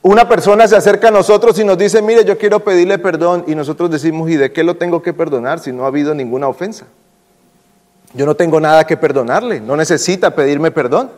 una 0.00 0.26
persona 0.26 0.66
se 0.66 0.76
acerca 0.76 1.08
a 1.08 1.10
nosotros 1.10 1.58
y 1.58 1.64
nos 1.64 1.76
dice, 1.76 2.00
mire, 2.00 2.24
yo 2.24 2.38
quiero 2.38 2.60
pedirle 2.60 2.98
perdón. 2.98 3.44
Y 3.46 3.54
nosotros 3.54 3.90
decimos, 3.90 4.30
¿y 4.30 4.36
de 4.36 4.50
qué 4.50 4.64
lo 4.64 4.78
tengo 4.78 5.02
que 5.02 5.12
perdonar 5.12 5.60
si 5.60 5.72
no 5.72 5.84
ha 5.84 5.88
habido 5.88 6.14
ninguna 6.14 6.48
ofensa? 6.48 6.86
Yo 8.14 8.24
no 8.24 8.34
tengo 8.34 8.58
nada 8.60 8.86
que 8.86 8.96
perdonarle, 8.96 9.60
no 9.60 9.76
necesita 9.76 10.34
pedirme 10.34 10.70
perdón. 10.70 11.10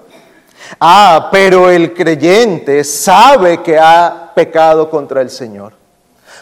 Ah, 0.81 1.29
pero 1.31 1.71
el 1.71 1.95
creyente 1.95 2.83
sabe 2.83 3.63
que 3.63 3.79
ha 3.79 4.33
pecado 4.35 4.91
contra 4.91 5.21
el 5.21 5.31
Señor. 5.31 5.75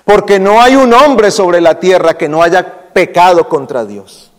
Porque 0.07 0.41
no 0.41 0.63
hay 0.63 0.77
un 0.77 0.95
hombre 0.95 1.31
sobre 1.31 1.61
la 1.61 1.79
tierra 1.79 2.15
que 2.15 2.31
no 2.31 2.43
haya 2.43 2.91
pecado 2.95 3.51
contra 3.51 3.85
Dios. 3.85 4.31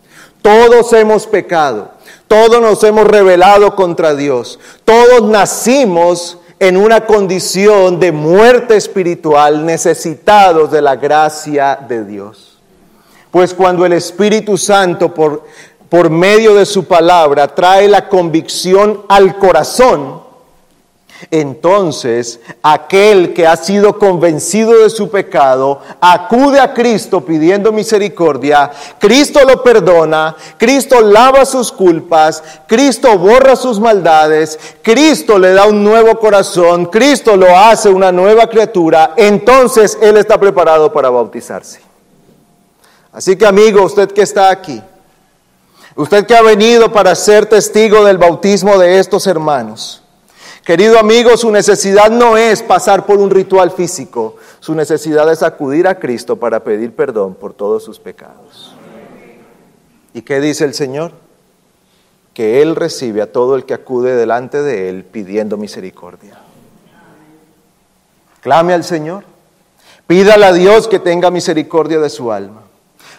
Todos 0.46 0.92
hemos 0.92 1.26
pecado. 1.26 1.90
Todos 2.28 2.60
nos 2.60 2.80
hemos 2.84 3.04
rebelado 3.04 3.74
contra 3.74 4.14
Dios. 4.14 4.60
Todos 4.84 5.28
nacimos 5.28 6.38
en 6.60 6.76
una 6.76 7.04
condición 7.04 7.98
de 7.98 8.12
muerte 8.12 8.76
espiritual, 8.76 9.66
necesitados 9.66 10.70
de 10.70 10.82
la 10.82 10.94
gracia 10.94 11.80
de 11.88 12.04
Dios. 12.04 12.58
Pues 13.32 13.52
cuando 13.54 13.84
el 13.84 13.94
Espíritu 13.94 14.56
Santo, 14.56 15.12
por, 15.12 15.42
por 15.88 16.10
medio 16.10 16.54
de 16.54 16.64
su 16.64 16.84
palabra, 16.84 17.52
trae 17.52 17.88
la 17.88 18.08
convicción 18.08 19.02
al 19.08 19.38
corazón, 19.38 20.22
entonces, 21.30 22.40
aquel 22.62 23.32
que 23.32 23.46
ha 23.46 23.56
sido 23.56 23.98
convencido 23.98 24.82
de 24.82 24.90
su 24.90 25.10
pecado 25.10 25.80
acude 26.00 26.60
a 26.60 26.74
Cristo 26.74 27.24
pidiendo 27.24 27.72
misericordia, 27.72 28.70
Cristo 28.98 29.40
lo 29.46 29.62
perdona, 29.62 30.36
Cristo 30.58 31.00
lava 31.00 31.44
sus 31.44 31.72
culpas, 31.72 32.42
Cristo 32.66 33.18
borra 33.18 33.56
sus 33.56 33.80
maldades, 33.80 34.58
Cristo 34.82 35.38
le 35.38 35.52
da 35.52 35.66
un 35.66 35.82
nuevo 35.82 36.18
corazón, 36.18 36.86
Cristo 36.86 37.36
lo 37.36 37.56
hace 37.56 37.88
una 37.88 38.12
nueva 38.12 38.48
criatura, 38.48 39.14
entonces 39.16 39.98
Él 40.00 40.16
está 40.16 40.38
preparado 40.38 40.92
para 40.92 41.10
bautizarse. 41.10 41.80
Así 43.12 43.36
que 43.36 43.46
amigo, 43.46 43.82
usted 43.82 44.12
que 44.12 44.22
está 44.22 44.50
aquí, 44.50 44.82
usted 45.96 46.26
que 46.26 46.36
ha 46.36 46.42
venido 46.42 46.92
para 46.92 47.14
ser 47.14 47.46
testigo 47.46 48.04
del 48.04 48.18
bautismo 48.18 48.78
de 48.78 48.98
estos 48.98 49.26
hermanos, 49.26 50.02
Querido 50.66 50.98
amigo, 50.98 51.36
su 51.36 51.52
necesidad 51.52 52.10
no 52.10 52.36
es 52.36 52.60
pasar 52.60 53.06
por 53.06 53.18
un 53.18 53.30
ritual 53.30 53.70
físico, 53.70 54.34
su 54.58 54.74
necesidad 54.74 55.30
es 55.30 55.44
acudir 55.44 55.86
a 55.86 56.00
Cristo 56.00 56.34
para 56.34 56.64
pedir 56.64 56.92
perdón 56.92 57.36
por 57.36 57.54
todos 57.54 57.84
sus 57.84 58.00
pecados. 58.00 58.74
¿Y 60.12 60.22
qué 60.22 60.40
dice 60.40 60.64
el 60.64 60.74
Señor? 60.74 61.12
Que 62.34 62.62
Él 62.62 62.74
recibe 62.74 63.22
a 63.22 63.30
todo 63.30 63.54
el 63.54 63.64
que 63.64 63.74
acude 63.74 64.16
delante 64.16 64.60
de 64.60 64.88
Él 64.88 65.04
pidiendo 65.04 65.56
misericordia. 65.56 66.36
Clame 68.40 68.74
al 68.74 68.82
Señor. 68.82 69.22
Pídale 70.08 70.46
a 70.46 70.52
Dios 70.52 70.88
que 70.88 70.98
tenga 70.98 71.30
misericordia 71.30 72.00
de 72.00 72.10
su 72.10 72.32
alma. 72.32 72.65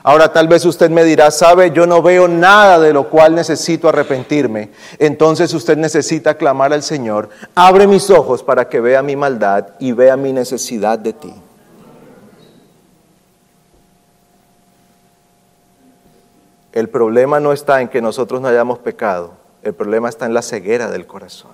Ahora 0.08 0.32
tal 0.32 0.48
vez 0.48 0.64
usted 0.64 0.90
me 0.90 1.04
dirá, 1.04 1.30
sabe, 1.32 1.72
yo 1.72 1.86
no 1.86 2.02
veo 2.02 2.30
nada 2.30 2.80
de 2.80 2.94
lo 2.94 3.10
cual 3.10 3.36
necesito 3.36 3.90
arrepentirme. 3.90 4.70
Entonces 5.00 5.54
usted 5.54 5.76
necesita 5.76 6.36
clamar 6.36 6.72
al 6.72 6.82
Señor, 6.82 7.28
abre 7.54 7.88
mis 7.88 8.10
ojos 8.10 8.42
para 8.42 8.70
que 8.70 8.80
vea 8.80 9.04
mi 9.04 9.18
maldad 9.18 9.68
y 9.80 9.92
vea 9.92 10.16
mi 10.16 10.32
necesidad 10.32 10.98
de 10.98 11.12
ti. 11.12 11.34
El 16.72 16.88
problema 16.88 17.42
no 17.42 17.52
está 17.52 17.82
en 17.82 17.90
que 17.90 18.02
nosotros 18.02 18.40
no 18.40 18.48
hayamos 18.48 18.80
pecado, 18.80 19.34
el 19.62 19.74
problema 19.74 20.08
está 20.08 20.26
en 20.26 20.34
la 20.34 20.42
ceguera 20.42 20.90
del 20.90 21.06
corazón. 21.06 21.52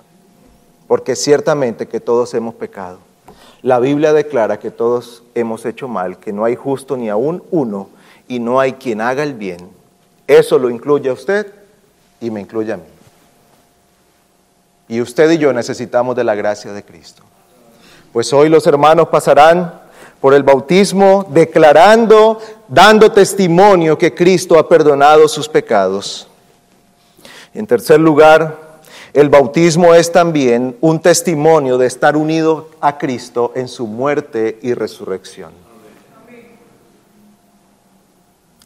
Porque 0.86 1.16
ciertamente 1.16 1.88
que 1.88 1.98
todos 1.98 2.32
hemos 2.34 2.54
pecado. 2.54 2.98
La 3.62 3.80
Biblia 3.80 4.12
declara 4.12 4.60
que 4.60 4.70
todos 4.70 5.24
hemos 5.34 5.66
hecho 5.66 5.88
mal, 5.88 6.18
que 6.18 6.32
no 6.32 6.44
hay 6.44 6.54
justo 6.54 6.96
ni 6.96 7.08
aún 7.08 7.42
uno 7.50 7.88
y 8.28 8.38
no 8.38 8.60
hay 8.60 8.74
quien 8.74 9.00
haga 9.00 9.22
el 9.22 9.34
bien. 9.34 9.70
Eso 10.26 10.58
lo 10.58 10.70
incluye 10.70 11.10
a 11.10 11.12
usted 11.12 11.52
y 12.20 12.30
me 12.30 12.40
incluye 12.40 12.72
a 12.72 12.76
mí. 12.76 12.84
Y 14.88 15.00
usted 15.00 15.30
y 15.30 15.38
yo 15.38 15.52
necesitamos 15.52 16.14
de 16.16 16.24
la 16.24 16.34
gracia 16.34 16.72
de 16.72 16.82
Cristo. 16.82 17.22
Pues 18.12 18.32
hoy 18.32 18.48
los 18.48 18.66
hermanos 18.66 19.08
pasarán 19.08 19.80
por 20.20 20.34
el 20.34 20.42
bautismo 20.42 21.26
declarando, 21.30 22.38
dando 22.68 23.12
testimonio 23.12 23.98
que 23.98 24.14
Cristo 24.14 24.58
ha 24.58 24.68
perdonado 24.68 25.28
sus 25.28 25.48
pecados. 25.48 26.28
En 27.52 27.66
tercer 27.66 28.00
lugar, 28.00 28.64
el 29.12 29.28
bautismo 29.28 29.94
es 29.94 30.10
también 30.10 30.76
un 30.80 31.00
testimonio 31.00 31.78
de 31.78 31.86
estar 31.86 32.16
unido 32.16 32.68
a 32.80 32.98
Cristo 32.98 33.52
en 33.54 33.68
su 33.68 33.86
muerte 33.86 34.58
y 34.62 34.74
resurrección. 34.74 35.63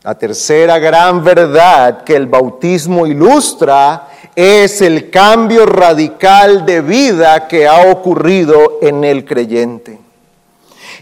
La 0.08 0.14
tercera 0.14 0.78
gran 0.78 1.22
verdad 1.22 2.02
que 2.02 2.16
el 2.16 2.28
bautismo 2.28 3.06
ilustra 3.06 4.08
es 4.34 4.80
el 4.80 5.10
cambio 5.10 5.66
radical 5.66 6.64
de 6.64 6.80
vida 6.80 7.46
que 7.46 7.68
ha 7.68 7.90
ocurrido 7.90 8.78
en 8.80 9.04
el 9.04 9.26
creyente. 9.26 9.98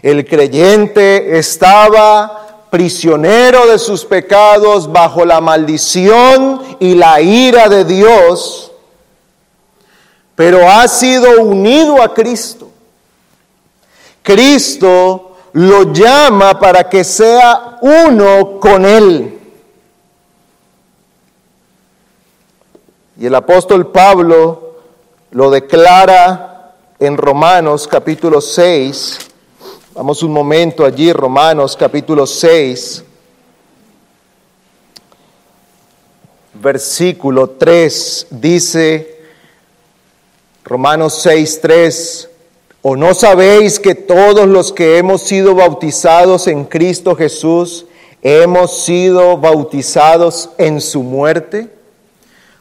El 0.01 0.25
creyente 0.25 1.37
estaba 1.37 2.65
prisionero 2.69 3.65
de 3.67 3.79
sus 3.79 4.03
pecados 4.03 4.91
bajo 4.91 5.23
la 5.23 5.39
maldición 5.39 6.63
y 6.81 6.95
la 6.95 7.21
ira 7.21 7.69
de 7.69 7.85
Dios 7.85 8.73
pero 10.35 10.69
ha 10.69 10.85
sido 10.89 11.43
unido 11.43 12.01
a 12.01 12.13
Cristo. 12.13 12.67
Cristo 14.21 15.36
lo 15.57 15.91
llama 15.91 16.59
para 16.59 16.87
que 16.87 17.03
sea 17.03 17.79
uno 17.81 18.59
con 18.59 18.85
Él. 18.85 19.39
Y 23.19 23.25
el 23.25 23.33
apóstol 23.33 23.87
Pablo 23.87 24.75
lo 25.31 25.49
declara 25.49 26.75
en 26.99 27.17
Romanos 27.17 27.87
capítulo 27.87 28.39
6. 28.39 29.17
Vamos 29.95 30.21
un 30.21 30.31
momento 30.31 30.85
allí, 30.85 31.11
Romanos 31.11 31.75
capítulo 31.75 32.27
6, 32.27 33.03
versículo 36.53 37.49
3, 37.49 38.27
dice, 38.29 39.23
Romanos 40.63 41.25
6:3, 41.25 42.29
¿o 42.81 42.95
no 42.95 43.13
sabéis 43.13 43.79
que 43.79 43.95
todos 43.95 44.47
los 44.47 44.71
que 44.71 44.97
hemos 44.97 45.21
sido 45.21 45.55
bautizados 45.55 46.47
en 46.47 46.65
Cristo 46.65 47.15
Jesús 47.15 47.85
hemos 48.21 48.83
sido 48.83 49.37
bautizados 49.37 50.49
en 50.57 50.81
su 50.81 51.03
muerte? 51.03 51.69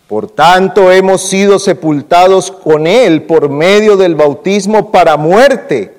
Por 0.09 0.31
tanto, 0.31 0.93
hemos 0.93 1.23
sido 1.23 1.59
sepultados 1.59 2.53
con 2.53 2.87
Él 2.87 3.23
por 3.25 3.49
medio 3.49 3.97
del 3.97 4.15
bautismo 4.15 4.93
para 4.93 5.17
muerte, 5.17 5.95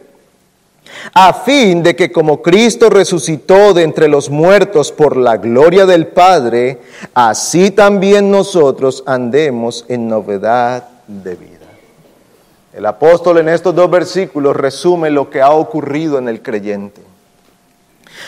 a 1.13 1.34
fin 1.34 1.84
de 1.84 1.95
que 1.95 2.12
como 2.12 2.41
Cristo 2.41 2.89
resucitó 2.89 3.73
de 3.73 3.84
entre 3.84 4.08
los 4.08 4.30
muertos 4.30 4.93
por 4.93 5.17
la 5.17 5.36
gloria 5.36 5.86
del 5.86 6.08
Padre, 6.08 6.80
así 7.13 7.71
también 7.71 8.32
nosotros 8.32 9.03
andemos 9.06 9.84
en 9.89 10.08
novedad 10.08 10.88
de 11.08 11.36
vida. 11.36 11.57
El 12.78 12.86
apóstol 12.86 13.40
en 13.40 13.50
estos 13.50 13.74
dos 13.74 13.90
versículos 13.90 14.56
resume 14.56 15.10
lo 15.10 15.32
que 15.32 15.42
ha 15.42 15.50
ocurrido 15.50 16.20
en 16.20 16.30
el 16.30 16.44
creyente. 16.44 17.02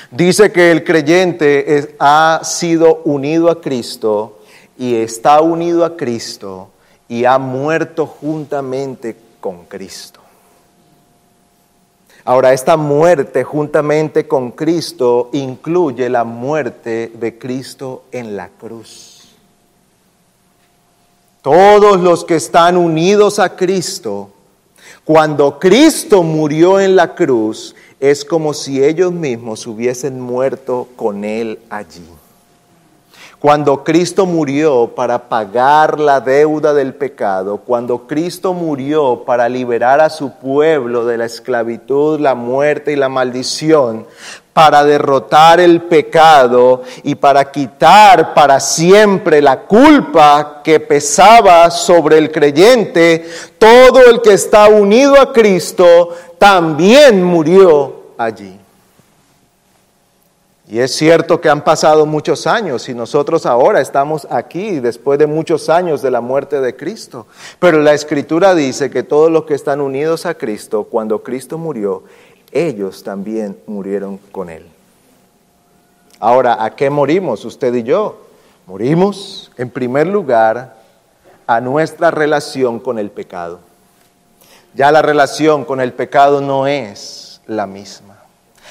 Dice 0.10 0.52
que 0.52 0.72
el 0.72 0.84
creyente 0.84 1.96
ha 2.00 2.40
sido 2.42 3.04
unido 3.04 3.52
a 3.52 3.62
Cristo 3.62 4.40
y 4.76 4.96
está 4.96 5.40
unido 5.42 5.86
a 5.86 5.96
Cristo 5.96 6.70
y 7.08 7.26
ha 7.26 7.38
muerto 7.38 8.08
juntamente 8.08 9.16
con 9.40 9.66
Cristo. 9.66 10.20
Ahora, 12.26 12.52
esta 12.52 12.76
muerte 12.76 13.44
juntamente 13.44 14.28
con 14.28 14.50
Cristo 14.54 15.30
incluye 15.32 16.10
la 16.10 16.24
muerte 16.24 17.12
de 17.14 17.38
Cristo 17.38 18.06
en 18.12 18.36
la 18.36 18.50
cruz. 18.50 19.28
Todos 21.44 22.00
los 22.00 22.26
que 22.26 22.38
están 22.38 22.78
unidos 22.78 23.38
a 23.38 23.56
Cristo 23.56 24.32
cuando 25.06 25.60
Cristo 25.60 26.24
murió 26.24 26.80
en 26.80 26.96
la 26.96 27.16
cruz, 27.16 27.76
es 28.00 28.24
como 28.24 28.54
si 28.54 28.84
ellos 28.84 29.12
mismos 29.12 29.66
hubiesen 29.68 30.20
muerto 30.22 30.88
con 30.96 31.26
Él 31.26 31.60
allí. 31.70 32.06
Cuando 33.40 33.86
Cristo 33.86 34.26
murió 34.26 34.92
para 34.94 35.30
pagar 35.30 35.98
la 35.98 36.20
deuda 36.20 36.74
del 36.74 36.94
pecado, 36.94 37.62
cuando 37.66 38.00
Cristo 38.00 38.54
murió 38.54 39.24
para 39.26 39.48
liberar 39.48 40.02
a 40.02 40.10
su 40.10 40.32
pueblo 40.32 41.06
de 41.06 41.18
la 41.18 41.24
esclavitud, 41.24 42.20
la 42.20 42.36
muerte 42.36 42.92
y 42.92 42.98
la 42.98 43.08
maldición, 43.08 44.06
para 44.52 44.84
derrotar 44.84 45.62
el 45.62 45.84
pecado 45.84 46.84
y 47.04 47.16
para 47.16 47.50
quitar 47.50 48.34
para 48.34 48.60
siempre 48.60 49.42
la 49.42 49.62
culpa 49.62 50.60
que 50.62 50.82
pesaba 50.82 51.72
sobre 51.72 52.18
el 52.18 52.34
creyente, 52.34 53.26
todo 53.58 54.06
el 54.06 54.22
que 54.22 54.34
está 54.34 54.68
unido 54.68 55.18
a 55.18 55.32
Cristo 55.32 56.10
también 56.38 57.24
murió 57.24 58.02
allí. 58.18 58.59
Y 60.72 60.82
es 60.82 60.96
cierto 60.96 61.42
que 61.42 61.50
han 61.50 61.64
pasado 61.64 62.06
muchos 62.06 62.46
años 62.46 62.90
y 62.90 62.94
nosotros 62.94 63.48
ahora 63.48 63.82
estamos 63.82 64.28
aquí 64.30 64.80
después 64.80 65.18
de 65.18 65.26
muchos 65.26 65.68
años 65.68 66.04
de 66.04 66.12
la 66.12 66.22
muerte 66.22 66.62
de 66.62 66.76
Cristo. 66.76 67.26
Pero 67.58 67.82
la 67.82 67.94
escritura 67.94 68.54
dice 68.54 68.92
que 68.92 69.02
todos 69.02 69.32
los 69.32 69.46
que 69.46 69.56
están 69.56 69.82
unidos 69.82 70.28
a 70.28 70.36
Cristo, 70.36 70.84
cuando 70.84 71.24
Cristo 71.24 71.58
murió, 71.58 72.04
ellos 72.52 73.04
también 73.04 73.58
murieron 73.66 74.20
con 74.32 74.52
Él. 74.52 74.64
Ahora, 76.20 76.64
¿a 76.64 76.76
qué 76.76 76.92
morimos 76.92 77.46
usted 77.46 77.74
y 77.74 77.82
yo? 77.82 78.22
Morimos, 78.68 79.52
en 79.58 79.72
primer 79.72 80.06
lugar, 80.06 80.76
a 81.48 81.62
nuestra 81.62 82.12
relación 82.12 82.80
con 82.80 83.00
el 83.00 83.10
pecado. 83.10 83.60
Ya 84.76 84.92
la 84.92 85.02
relación 85.02 85.66
con 85.66 85.82
el 85.82 85.94
pecado 85.94 86.42
no 86.42 86.68
es 86.68 87.42
la 87.48 87.66
misma. 87.66 88.19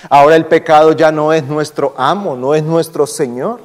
Ahora 0.08 0.36
el 0.36 0.46
pecado 0.46 0.92
ya 0.92 1.12
no 1.12 1.32
es 1.32 1.44
nuestro 1.44 1.94
amo, 1.96 2.36
no 2.36 2.54
es 2.54 2.62
nuestro 2.62 3.06
Señor. 3.06 3.60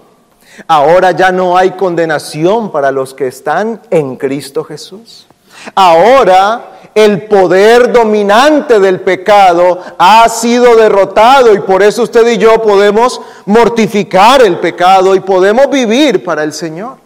Ahora 0.68 1.12
ya 1.12 1.32
no 1.32 1.58
hay 1.58 1.72
condenación 1.72 2.72
para 2.72 2.92
los 2.92 3.14
que 3.14 3.28
están 3.28 3.82
en 3.90 4.16
Cristo 4.16 4.64
Jesús. 4.64 5.28
Ahora 5.76 6.74
el 6.96 7.24
poder 7.24 7.92
dominante 7.92 8.80
del 8.80 9.00
pecado 9.02 9.80
ha 9.98 10.28
sido 10.30 10.76
derrotado 10.76 11.54
y 11.54 11.60
por 11.60 11.82
eso 11.82 12.04
usted 12.04 12.28
y 12.28 12.38
yo 12.38 12.62
podemos 12.62 13.20
mortificar 13.46 14.44
el 14.44 14.60
pecado 14.60 15.16
y 15.16 15.20
podemos 15.20 15.70
vivir 15.70 16.24
para 16.24 16.44
el 16.44 16.54
Señor. 16.54 16.98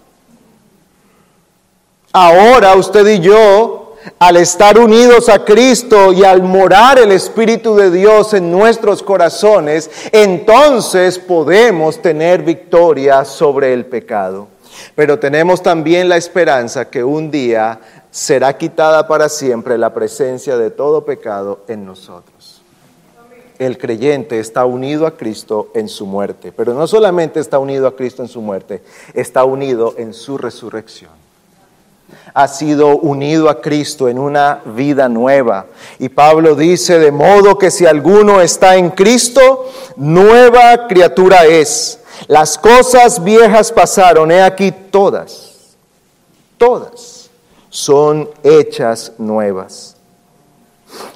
Ahora 2.12 2.76
usted 2.76 3.08
y 3.08 3.20
yo, 3.20 3.87
al 4.20 4.38
estar 4.38 4.78
unidos 4.80 5.30
a 5.30 5.44
Cristo 5.44 6.12
y 6.14 6.24
al 6.24 6.44
morar 6.44 7.00
el 7.00 7.12
Espíritu 7.12 7.76
de 7.76 7.92
Dios 7.92 8.34
en 8.34 8.52
nuestros 8.52 9.04
corazones, 9.04 9.90
entonces 10.12 11.20
podemos 11.20 12.02
tener 12.02 12.44
victoria 12.44 13.26
sobre 13.26 13.74
el 13.74 13.86
pecado. 13.86 14.48
Pero 14.96 15.20
tenemos 15.20 15.62
también 15.62 16.10
la 16.10 16.18
esperanza 16.18 16.90
que 16.90 17.04
un 17.04 17.32
día 17.32 17.80
será 18.12 18.58
quitada 18.58 19.08
para 19.08 19.30
siempre 19.30 19.78
la 19.78 19.94
presencia 19.94 20.58
de 20.58 20.72
todo 20.72 21.06
pecado 21.06 21.64
en 21.68 21.86
nosotros. 21.86 22.62
el 23.60 23.80
creyente 23.80 24.40
está 24.40 24.66
unido 24.66 25.08
a 25.08 25.18
Cristo 25.18 25.72
en 25.74 25.90
su 25.90 26.06
muerte, 26.06 26.52
pero 26.52 26.76
no 26.76 26.86
solamente 26.86 27.40
está 27.40 27.58
unido 27.58 27.88
a 27.88 27.96
Cristo 27.96 28.22
en 28.22 28.28
su 28.28 28.40
muerte, 28.40 28.84
está 29.16 29.46
unido 29.46 29.96
en 29.98 30.14
su 30.14 30.38
resurrección. 30.38 31.27
Ha 32.40 32.48
sido 32.48 32.98
unido 32.98 33.50
a 33.50 33.62
Cristo 33.62 34.08
en 34.08 34.20
una 34.20 34.62
vida 34.64 35.10
nueva. 35.10 35.66
Y 35.98 36.08
Pablo 36.10 36.54
dice, 36.54 37.00
de 37.00 37.12
modo 37.12 37.58
que 37.58 37.72
si 37.72 37.88
alguno 37.88 38.42
está 38.42 38.76
en 38.76 38.92
Cristo, 38.92 39.66
nueva 39.96 40.88
criatura 40.88 41.46
es. 41.48 42.00
Las 42.28 42.60
cosas 42.60 43.24
viejas 43.24 43.72
pasaron, 43.72 44.30
he 44.32 44.44
aquí 44.44 44.72
todas, 44.72 45.76
todas 46.60 47.32
son 47.70 48.30
hechas 48.44 49.14
nuevas. 49.18 49.97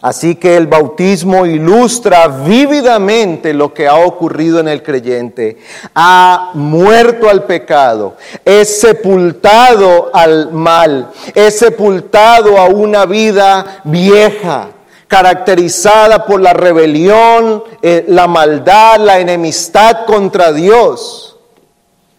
Así 0.01 0.35
que 0.35 0.57
el 0.57 0.67
bautismo 0.67 1.45
ilustra 1.45 2.27
vívidamente 2.27 3.53
lo 3.53 3.73
que 3.73 3.87
ha 3.87 3.97
ocurrido 3.97 4.59
en 4.59 4.67
el 4.67 4.81
creyente. 4.81 5.59
Ha 5.93 6.51
muerto 6.55 7.29
al 7.29 7.43
pecado, 7.43 8.15
es 8.43 8.81
sepultado 8.81 10.09
al 10.13 10.51
mal, 10.51 11.11
es 11.35 11.59
sepultado 11.59 12.57
a 12.57 12.65
una 12.65 13.05
vida 13.05 13.81
vieja, 13.83 14.69
caracterizada 15.07 16.25
por 16.25 16.41
la 16.41 16.53
rebelión, 16.53 17.63
eh, 17.81 18.05
la 18.07 18.27
maldad, 18.27 18.99
la 18.99 19.19
enemistad 19.19 20.05
contra 20.05 20.51
Dios. 20.51 21.37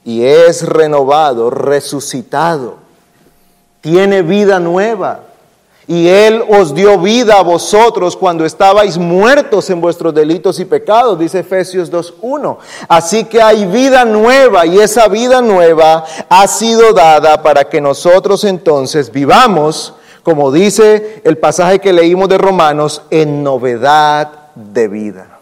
Y 0.04 0.24
es 0.24 0.66
renovado, 0.66 1.50
resucitado. 1.50 2.76
Tiene 3.80 4.22
vida 4.22 4.58
nueva 4.60 5.31
y 5.86 6.06
Él 6.06 6.44
os 6.48 6.74
dio 6.74 6.98
vida 6.98 7.38
a 7.38 7.42
vosotros 7.42 8.16
cuando 8.16 8.44
estabais 8.44 8.98
muertos 8.98 9.68
en 9.70 9.80
vuestros 9.80 10.14
delitos 10.14 10.60
y 10.60 10.64
pecados, 10.64 11.18
dice 11.18 11.40
Efesios 11.40 11.90
2.1. 11.90 12.58
Así 12.88 13.24
que 13.24 13.42
hay 13.42 13.66
vida 13.66 14.04
nueva 14.04 14.64
y 14.64 14.78
esa 14.78 15.08
vida 15.08 15.42
nueva 15.42 16.04
ha 16.28 16.46
sido 16.46 16.92
dada 16.92 17.42
para 17.42 17.68
que 17.68 17.80
nosotros 17.80 18.44
entonces 18.44 19.10
vivamos, 19.10 19.94
como 20.22 20.52
dice 20.52 21.20
el 21.24 21.36
pasaje 21.38 21.80
que 21.80 21.92
leímos 21.92 22.28
de 22.28 22.38
Romanos, 22.38 23.02
en 23.10 23.42
novedad 23.42 24.52
de 24.54 24.86
vida. 24.86 25.40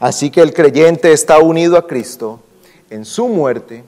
Así 0.00 0.30
que 0.30 0.40
el 0.40 0.52
creyente 0.52 1.12
está 1.12 1.38
unido 1.38 1.76
a 1.76 1.86
Cristo 1.86 2.40
en 2.90 3.04
su 3.04 3.28
muerte 3.28 3.84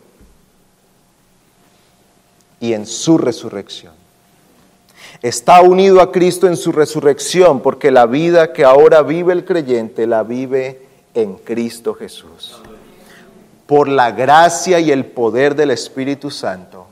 y 2.61 2.75
en 2.75 2.87
su 2.87 3.18
resurrección 3.18 4.00
está 5.23 5.61
unido 5.61 6.01
a 6.01 6.13
Cristo 6.13 6.47
en 6.47 6.57
su 6.57 6.73
resurrección, 6.73 7.61
porque 7.61 7.91
la 7.91 8.07
vida 8.07 8.53
que 8.53 8.65
ahora 8.65 9.03
vive 9.03 9.33
el 9.33 9.45
creyente 9.45 10.07
la 10.07 10.23
vive 10.23 10.87
en 11.15 11.35
Cristo 11.35 11.95
Jesús. 11.95 12.61
Por 13.67 13.89
la 13.89 14.11
gracia 14.11 14.81
y 14.81 14.91
el 14.91 15.07
poder 15.07 15.55
del 15.55 15.71
Espíritu 15.71 16.31
Santo 16.31 16.87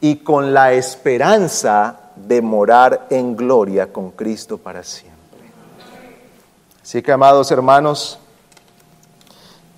y 0.00 0.16
con 0.16 0.52
la 0.52 0.72
esperanza 0.72 1.96
de 2.16 2.42
morar 2.42 3.06
en 3.10 3.36
gloria 3.36 3.92
con 3.92 4.10
Cristo 4.10 4.58
para 4.58 4.82
siempre. 4.82 5.10
Así 6.82 7.02
que, 7.02 7.12
amados 7.12 7.50
hermanos, 7.50 8.18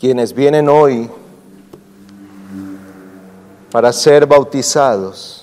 quienes 0.01 0.33
vienen 0.33 0.69
hoy 0.69 1.09
para 3.71 3.93
ser 3.93 4.27
bautizados, 4.27 5.42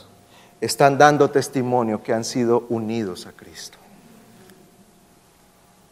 están 0.62 0.98
dando 0.98 1.30
testimonio 1.30 2.04
que 2.04 2.14
han 2.14 2.24
sido 2.24 2.66
unidos 2.70 3.26
a 3.26 3.32
Cristo. 3.32 3.78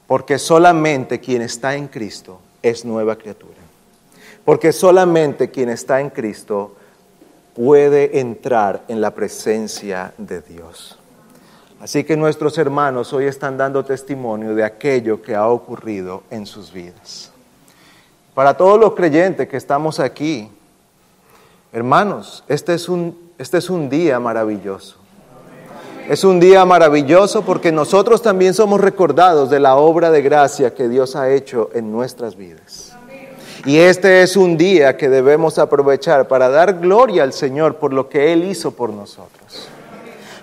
Porque 0.07 0.39
solamente 0.39 1.19
quien 1.19 1.41
está 1.41 1.75
en 1.75 1.87
Cristo 1.87 2.39
es 2.61 2.85
nueva 2.85 3.17
criatura. 3.17 3.57
Porque 4.45 4.71
solamente 4.71 5.49
quien 5.51 5.69
está 5.69 5.99
en 5.99 6.09
Cristo 6.09 6.75
puede 7.55 8.19
entrar 8.19 8.83
en 8.87 9.01
la 9.01 9.11
presencia 9.11 10.13
de 10.17 10.41
Dios. 10.41 10.97
Así 11.79 12.03
que 12.03 12.17
nuestros 12.17 12.57
hermanos 12.57 13.13
hoy 13.13 13.25
están 13.25 13.57
dando 13.57 13.85
testimonio 13.85 14.55
de 14.55 14.63
aquello 14.63 15.21
que 15.21 15.35
ha 15.35 15.47
ocurrido 15.47 16.23
en 16.29 16.45
sus 16.45 16.71
vidas. 16.71 17.31
Para 18.33 18.55
todos 18.55 18.79
los 18.79 18.93
creyentes 18.93 19.47
que 19.47 19.57
estamos 19.57 19.99
aquí, 19.99 20.49
hermanos, 21.71 22.43
este 22.47 22.73
es 22.73 22.87
un 22.87 23.26
este 23.37 23.57
es 23.59 23.69
un 23.69 23.89
día 23.89 24.19
maravilloso. 24.19 24.95
Es 26.09 26.23
un 26.23 26.39
día 26.39 26.65
maravilloso 26.65 27.43
porque 27.43 27.71
nosotros 27.71 28.21
también 28.21 28.53
somos 28.53 28.79
recordados 28.79 29.49
de 29.49 29.59
la 29.59 29.75
obra 29.75 30.09
de 30.09 30.21
gracia 30.21 30.73
que 30.73 30.87
Dios 30.87 31.15
ha 31.15 31.29
hecho 31.29 31.69
en 31.73 31.91
nuestras 31.91 32.35
vidas. 32.35 32.93
Y 33.65 33.77
este 33.79 34.21
es 34.21 34.37
un 34.37 34.57
día 34.57 34.95
que 34.95 35.09
debemos 35.09 35.59
aprovechar 35.59 36.27
para 36.29 36.47
dar 36.47 36.79
gloria 36.79 37.23
al 37.23 37.33
Señor 37.33 37.75
por 37.75 37.91
lo 37.91 38.07
que 38.07 38.31
Él 38.31 38.45
hizo 38.45 38.71
por 38.71 38.91
nosotros. 38.91 39.67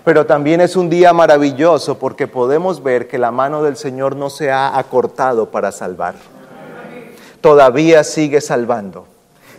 Pero 0.04 0.26
también 0.26 0.60
es 0.60 0.76
un 0.76 0.90
día 0.90 1.14
maravilloso 1.14 1.98
porque 1.98 2.26
podemos 2.28 2.82
ver 2.82 3.08
que 3.08 3.16
la 3.16 3.30
mano 3.30 3.62
del 3.62 3.76
Señor 3.76 4.16
no 4.16 4.28
se 4.28 4.50
ha 4.52 4.78
acortado 4.78 5.50
para 5.50 5.72
salvar. 5.72 6.14
Todavía 7.40 8.04
sigue 8.04 8.42
salvando. 8.42 9.13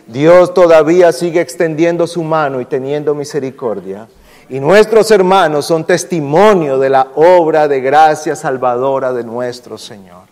Dios 0.06 0.54
todavía 0.54 1.12
sigue 1.12 1.40
extendiendo 1.40 2.06
su 2.06 2.22
mano 2.22 2.60
y 2.60 2.64
teniendo 2.64 3.14
misericordia. 3.14 4.06
Y 4.48 4.60
nuestros 4.60 5.10
hermanos 5.10 5.66
son 5.66 5.84
testimonio 5.84 6.78
de 6.78 6.90
la 6.90 7.08
obra 7.16 7.66
de 7.66 7.80
gracia 7.80 8.36
salvadora 8.36 9.12
de 9.12 9.24
nuestro 9.24 9.76
Señor. 9.76 10.22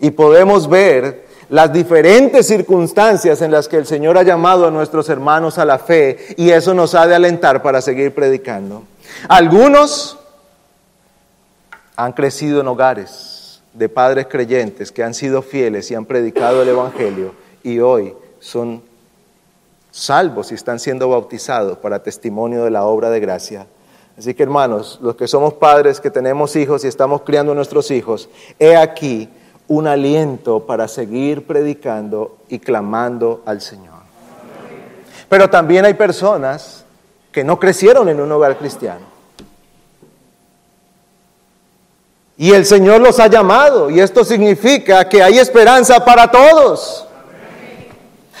Y 0.00 0.10
podemos 0.10 0.68
ver 0.68 1.28
las 1.48 1.72
diferentes 1.72 2.48
circunstancias 2.48 3.40
en 3.42 3.52
las 3.52 3.68
que 3.68 3.76
el 3.76 3.86
Señor 3.86 4.18
ha 4.18 4.24
llamado 4.24 4.66
a 4.66 4.70
nuestros 4.70 5.08
hermanos 5.08 5.58
a 5.58 5.64
la 5.64 5.78
fe 5.78 6.34
y 6.36 6.50
eso 6.50 6.74
nos 6.74 6.96
ha 6.96 7.06
de 7.06 7.14
alentar 7.14 7.62
para 7.62 7.80
seguir 7.80 8.12
predicando. 8.12 8.82
Algunos 9.28 10.18
han 11.94 12.12
crecido 12.12 12.60
en 12.60 12.68
hogares 12.68 13.39
de 13.72 13.88
padres 13.88 14.26
creyentes 14.28 14.90
que 14.90 15.02
han 15.02 15.14
sido 15.14 15.42
fieles 15.42 15.90
y 15.90 15.94
han 15.94 16.04
predicado 16.04 16.62
el 16.62 16.68
Evangelio 16.68 17.32
y 17.62 17.78
hoy 17.78 18.14
son 18.40 18.82
salvos 19.90 20.50
y 20.50 20.54
están 20.54 20.78
siendo 20.78 21.08
bautizados 21.08 21.78
para 21.78 22.02
testimonio 22.02 22.64
de 22.64 22.70
la 22.70 22.84
obra 22.84 23.10
de 23.10 23.20
gracia. 23.20 23.66
Así 24.18 24.34
que 24.34 24.42
hermanos, 24.42 24.98
los 25.02 25.16
que 25.16 25.28
somos 25.28 25.54
padres, 25.54 26.00
que 26.00 26.10
tenemos 26.10 26.56
hijos 26.56 26.84
y 26.84 26.88
estamos 26.88 27.22
criando 27.22 27.52
a 27.52 27.54
nuestros 27.54 27.90
hijos, 27.90 28.28
he 28.58 28.76
aquí 28.76 29.28
un 29.68 29.86
aliento 29.86 30.66
para 30.66 30.88
seguir 30.88 31.46
predicando 31.46 32.36
y 32.48 32.58
clamando 32.58 33.42
al 33.46 33.60
Señor. 33.60 34.00
Pero 35.28 35.48
también 35.48 35.84
hay 35.84 35.94
personas 35.94 36.84
que 37.30 37.44
no 37.44 37.60
crecieron 37.60 38.08
en 38.08 38.20
un 38.20 38.32
hogar 38.32 38.58
cristiano 38.58 39.19
Y 42.40 42.54
el 42.54 42.64
Señor 42.64 43.02
los 43.02 43.20
ha 43.20 43.26
llamado 43.26 43.90
y 43.90 44.00
esto 44.00 44.24
significa 44.24 45.06
que 45.06 45.22
hay 45.22 45.38
esperanza 45.38 46.02
para 46.02 46.30
todos. 46.30 47.06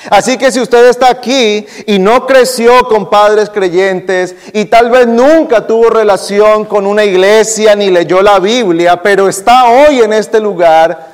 Así 0.08 0.38
que 0.38 0.50
si 0.50 0.58
usted 0.58 0.88
está 0.88 1.10
aquí 1.10 1.66
y 1.84 1.98
no 1.98 2.26
creció 2.26 2.84
con 2.84 3.10
padres 3.10 3.50
creyentes 3.50 4.34
y 4.54 4.64
tal 4.64 4.90
vez 4.90 5.06
nunca 5.06 5.66
tuvo 5.66 5.90
relación 5.90 6.64
con 6.64 6.86
una 6.86 7.04
iglesia 7.04 7.76
ni 7.76 7.90
leyó 7.90 8.22
la 8.22 8.38
Biblia, 8.38 9.02
pero 9.02 9.28
está 9.28 9.68
hoy 9.68 10.00
en 10.00 10.14
este 10.14 10.40
lugar, 10.40 11.08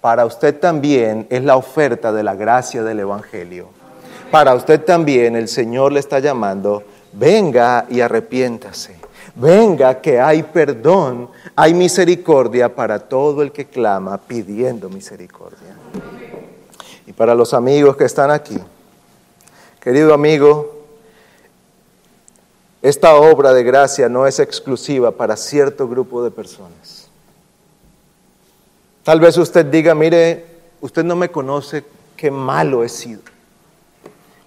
para 0.00 0.24
usted 0.24 0.54
también 0.60 1.26
es 1.30 1.42
la 1.42 1.56
oferta 1.56 2.12
de 2.12 2.22
la 2.22 2.36
gracia 2.36 2.84
del 2.84 3.00
Evangelio. 3.00 3.70
Para 4.30 4.54
usted 4.54 4.80
también 4.82 5.34
el 5.34 5.48
Señor 5.48 5.90
le 5.90 5.98
está 5.98 6.20
llamando, 6.20 6.84
venga 7.12 7.86
y 7.90 8.00
arrepiéntase. 8.00 9.03
Venga 9.36 10.00
que 10.00 10.20
hay 10.20 10.44
perdón, 10.44 11.28
hay 11.56 11.74
misericordia 11.74 12.74
para 12.74 13.00
todo 13.00 13.42
el 13.42 13.50
que 13.50 13.66
clama 13.66 14.16
pidiendo 14.18 14.88
misericordia. 14.88 15.76
Y 17.06 17.12
para 17.12 17.34
los 17.34 17.52
amigos 17.52 17.96
que 17.96 18.04
están 18.04 18.30
aquí, 18.30 18.58
querido 19.80 20.14
amigo, 20.14 20.74
esta 22.80 23.16
obra 23.16 23.52
de 23.52 23.64
gracia 23.64 24.08
no 24.08 24.26
es 24.26 24.38
exclusiva 24.38 25.10
para 25.10 25.36
cierto 25.36 25.88
grupo 25.88 26.22
de 26.22 26.30
personas. 26.30 27.08
Tal 29.02 29.20
vez 29.20 29.36
usted 29.36 29.66
diga, 29.66 29.94
mire, 29.94 30.46
usted 30.80 31.02
no 31.02 31.16
me 31.16 31.30
conoce, 31.30 31.84
qué 32.16 32.30
malo 32.30 32.84
he 32.84 32.88
sido. 32.88 33.22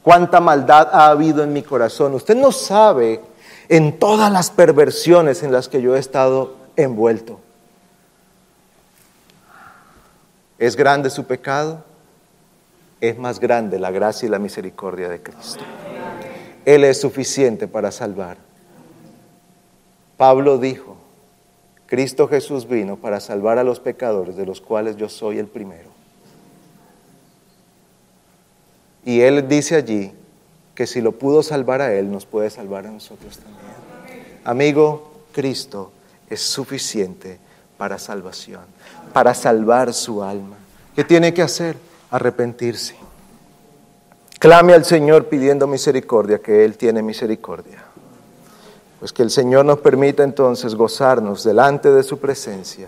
Cuánta 0.02 0.40
maldad 0.40 0.90
ha 0.94 1.08
habido 1.08 1.44
en 1.44 1.52
mi 1.52 1.62
corazón. 1.62 2.14
Usted 2.14 2.36
no 2.36 2.52
sabe 2.52 3.22
en 3.70 4.00
todas 4.00 4.32
las 4.32 4.52
perversiones 4.52 5.44
en 5.44 5.52
las 5.52 5.68
que 5.68 5.82
yo 5.82 5.96
he 5.96 6.00
estado 6.00 6.56
envuelto. 6.76 7.40
¿Es 10.58 10.76
grande 10.76 11.10
su 11.10 11.26
pecado? 11.26 11.84
Es 13.00 13.18
más 13.18 13.40
grande 13.40 13.78
la 13.78 13.92
gracia 13.92 14.26
y 14.26 14.30
la 14.30 14.40
misericordia 14.40 15.10
de 15.10 15.22
Cristo. 15.22 15.64
Él 16.66 16.84
es 16.84 17.00
suficiente 17.00 17.68
para 17.68 17.92
salvar. 17.92 18.38
Pablo 20.18 20.58
dijo, 20.58 20.98
Cristo 21.86 22.28
Jesús 22.28 22.68
vino 22.68 22.98
para 22.98 23.20
salvar 23.20 23.60
a 23.60 23.64
los 23.64 23.80
pecadores, 23.80 24.36
de 24.36 24.46
los 24.46 24.60
cuales 24.60 24.98
yo 24.98 25.08
soy 25.10 25.38
el 25.38 25.48
primero. 25.48 25.90
Y 29.06 29.22
Él 29.22 29.48
dice 29.48 29.76
allí 29.76 30.12
que 30.78 30.86
si 30.86 31.02
lo 31.02 31.14
pudo 31.14 31.42
salvar 31.42 31.82
a 31.82 31.92
Él, 31.92 32.12
nos 32.12 32.28
puede 32.28 32.52
salvar 32.52 32.86
a 32.86 32.92
nosotros 32.92 33.40
también. 33.40 33.66
Amigo, 34.44 35.10
Cristo 35.32 35.92
es 36.30 36.40
suficiente 36.40 37.40
para 37.80 37.98
salvación, 37.98 38.62
para 39.12 39.34
salvar 39.34 39.92
su 39.92 40.22
alma. 40.22 40.56
¿Qué 40.96 41.04
tiene 41.04 41.34
que 41.34 41.42
hacer? 41.42 41.78
Arrepentirse. 42.12 42.96
Clame 44.38 44.76
al 44.76 44.86
Señor 44.86 45.30
pidiendo 45.30 45.66
misericordia, 45.66 46.38
que 46.44 46.64
Él 46.64 46.78
tiene 46.78 47.02
misericordia. 47.02 47.84
Pues 49.00 49.12
que 49.12 49.24
el 49.24 49.32
Señor 49.32 49.66
nos 49.66 49.80
permita 49.80 50.24
entonces 50.24 50.76
gozarnos 50.76 51.44
delante 51.44 51.90
de 51.90 52.04
su 52.04 52.20
presencia 52.20 52.88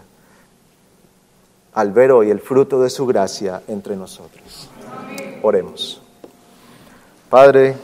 al 1.73 1.91
ver 1.91 2.11
hoy 2.11 2.29
el 2.29 2.39
fruto 2.39 2.83
de 2.83 2.91
su 2.91 3.07
gracia 3.07 3.63
entre 3.67 3.95
nosotros. 3.95 4.69
Oremos. 5.41 6.03
Padre, 7.29 7.77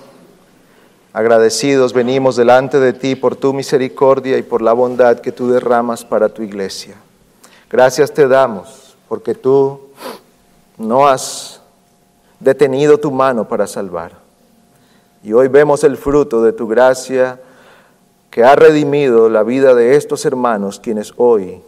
agradecidos 1.14 1.94
venimos 1.94 2.36
delante 2.36 2.80
de 2.80 2.94
ti 2.94 3.16
por 3.16 3.36
tu 3.36 3.54
misericordia 3.54 4.40
y 4.40 4.42
por 4.42 4.64
la 4.64 4.74
bondad 4.74 5.20
que 5.20 5.32
tú 5.32 5.50
derramas 5.50 6.04
para 6.04 6.30
tu 6.30 6.42
iglesia. 6.42 6.96
Gracias 7.70 8.12
te 8.12 8.28
damos 8.28 8.98
porque 9.08 9.36
tú 9.36 9.82
no 10.80 11.08
has 11.08 11.62
detenido 12.40 12.98
tu 12.98 13.12
mano 13.12 13.48
para 13.48 13.68
salvar. 13.68 14.14
Y 15.22 15.32
hoy 15.34 15.48
vemos 15.48 15.84
el 15.84 15.96
fruto 15.96 16.42
de 16.42 16.52
tu 16.52 16.68
gracia 16.68 17.40
que 18.32 18.44
ha 18.44 18.56
redimido 18.56 19.30
la 19.30 19.44
vida 19.44 19.76
de 19.76 19.96
estos 19.96 20.26
hermanos 20.26 20.80
quienes 20.80 21.14
hoy 21.18 21.62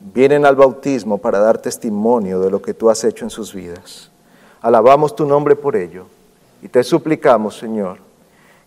vienen 0.00 0.44
al 0.44 0.56
bautismo 0.56 1.18
para 1.18 1.38
dar 1.38 1.58
testimonio 1.58 2.40
de 2.40 2.50
lo 2.50 2.60
que 2.60 2.74
tú 2.74 2.90
has 2.90 3.04
hecho 3.04 3.24
en 3.24 3.30
sus 3.30 3.54
vidas. 3.54 4.10
Alabamos 4.60 5.14
tu 5.14 5.26
nombre 5.26 5.54
por 5.54 5.76
ello 5.76 6.06
y 6.64 6.68
te 6.68 6.82
suplicamos, 6.82 7.58
Señor, 7.58 7.98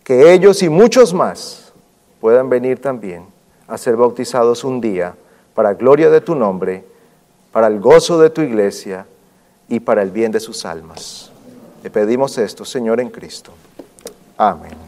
que 0.04 0.32
ellos 0.32 0.62
y 0.62 0.68
muchos 0.68 1.12
más 1.12 1.72
puedan 2.20 2.48
venir 2.48 2.80
también 2.80 3.26
a 3.66 3.76
ser 3.76 3.96
bautizados 3.96 4.62
un 4.62 4.80
día 4.80 5.16
para 5.52 5.74
gloria 5.74 6.08
de 6.08 6.20
tu 6.20 6.36
nombre, 6.36 6.84
para 7.50 7.66
el 7.66 7.80
gozo 7.80 8.20
de 8.20 8.30
tu 8.30 8.40
iglesia 8.40 9.04
y 9.68 9.80
para 9.80 10.02
el 10.02 10.12
bien 10.12 10.30
de 10.30 10.38
sus 10.38 10.64
almas. 10.64 11.32
Te 11.82 11.90
pedimos 11.90 12.38
esto, 12.38 12.64
Señor, 12.64 13.00
en 13.00 13.10
Cristo. 13.10 13.50
Amén. 14.36 14.87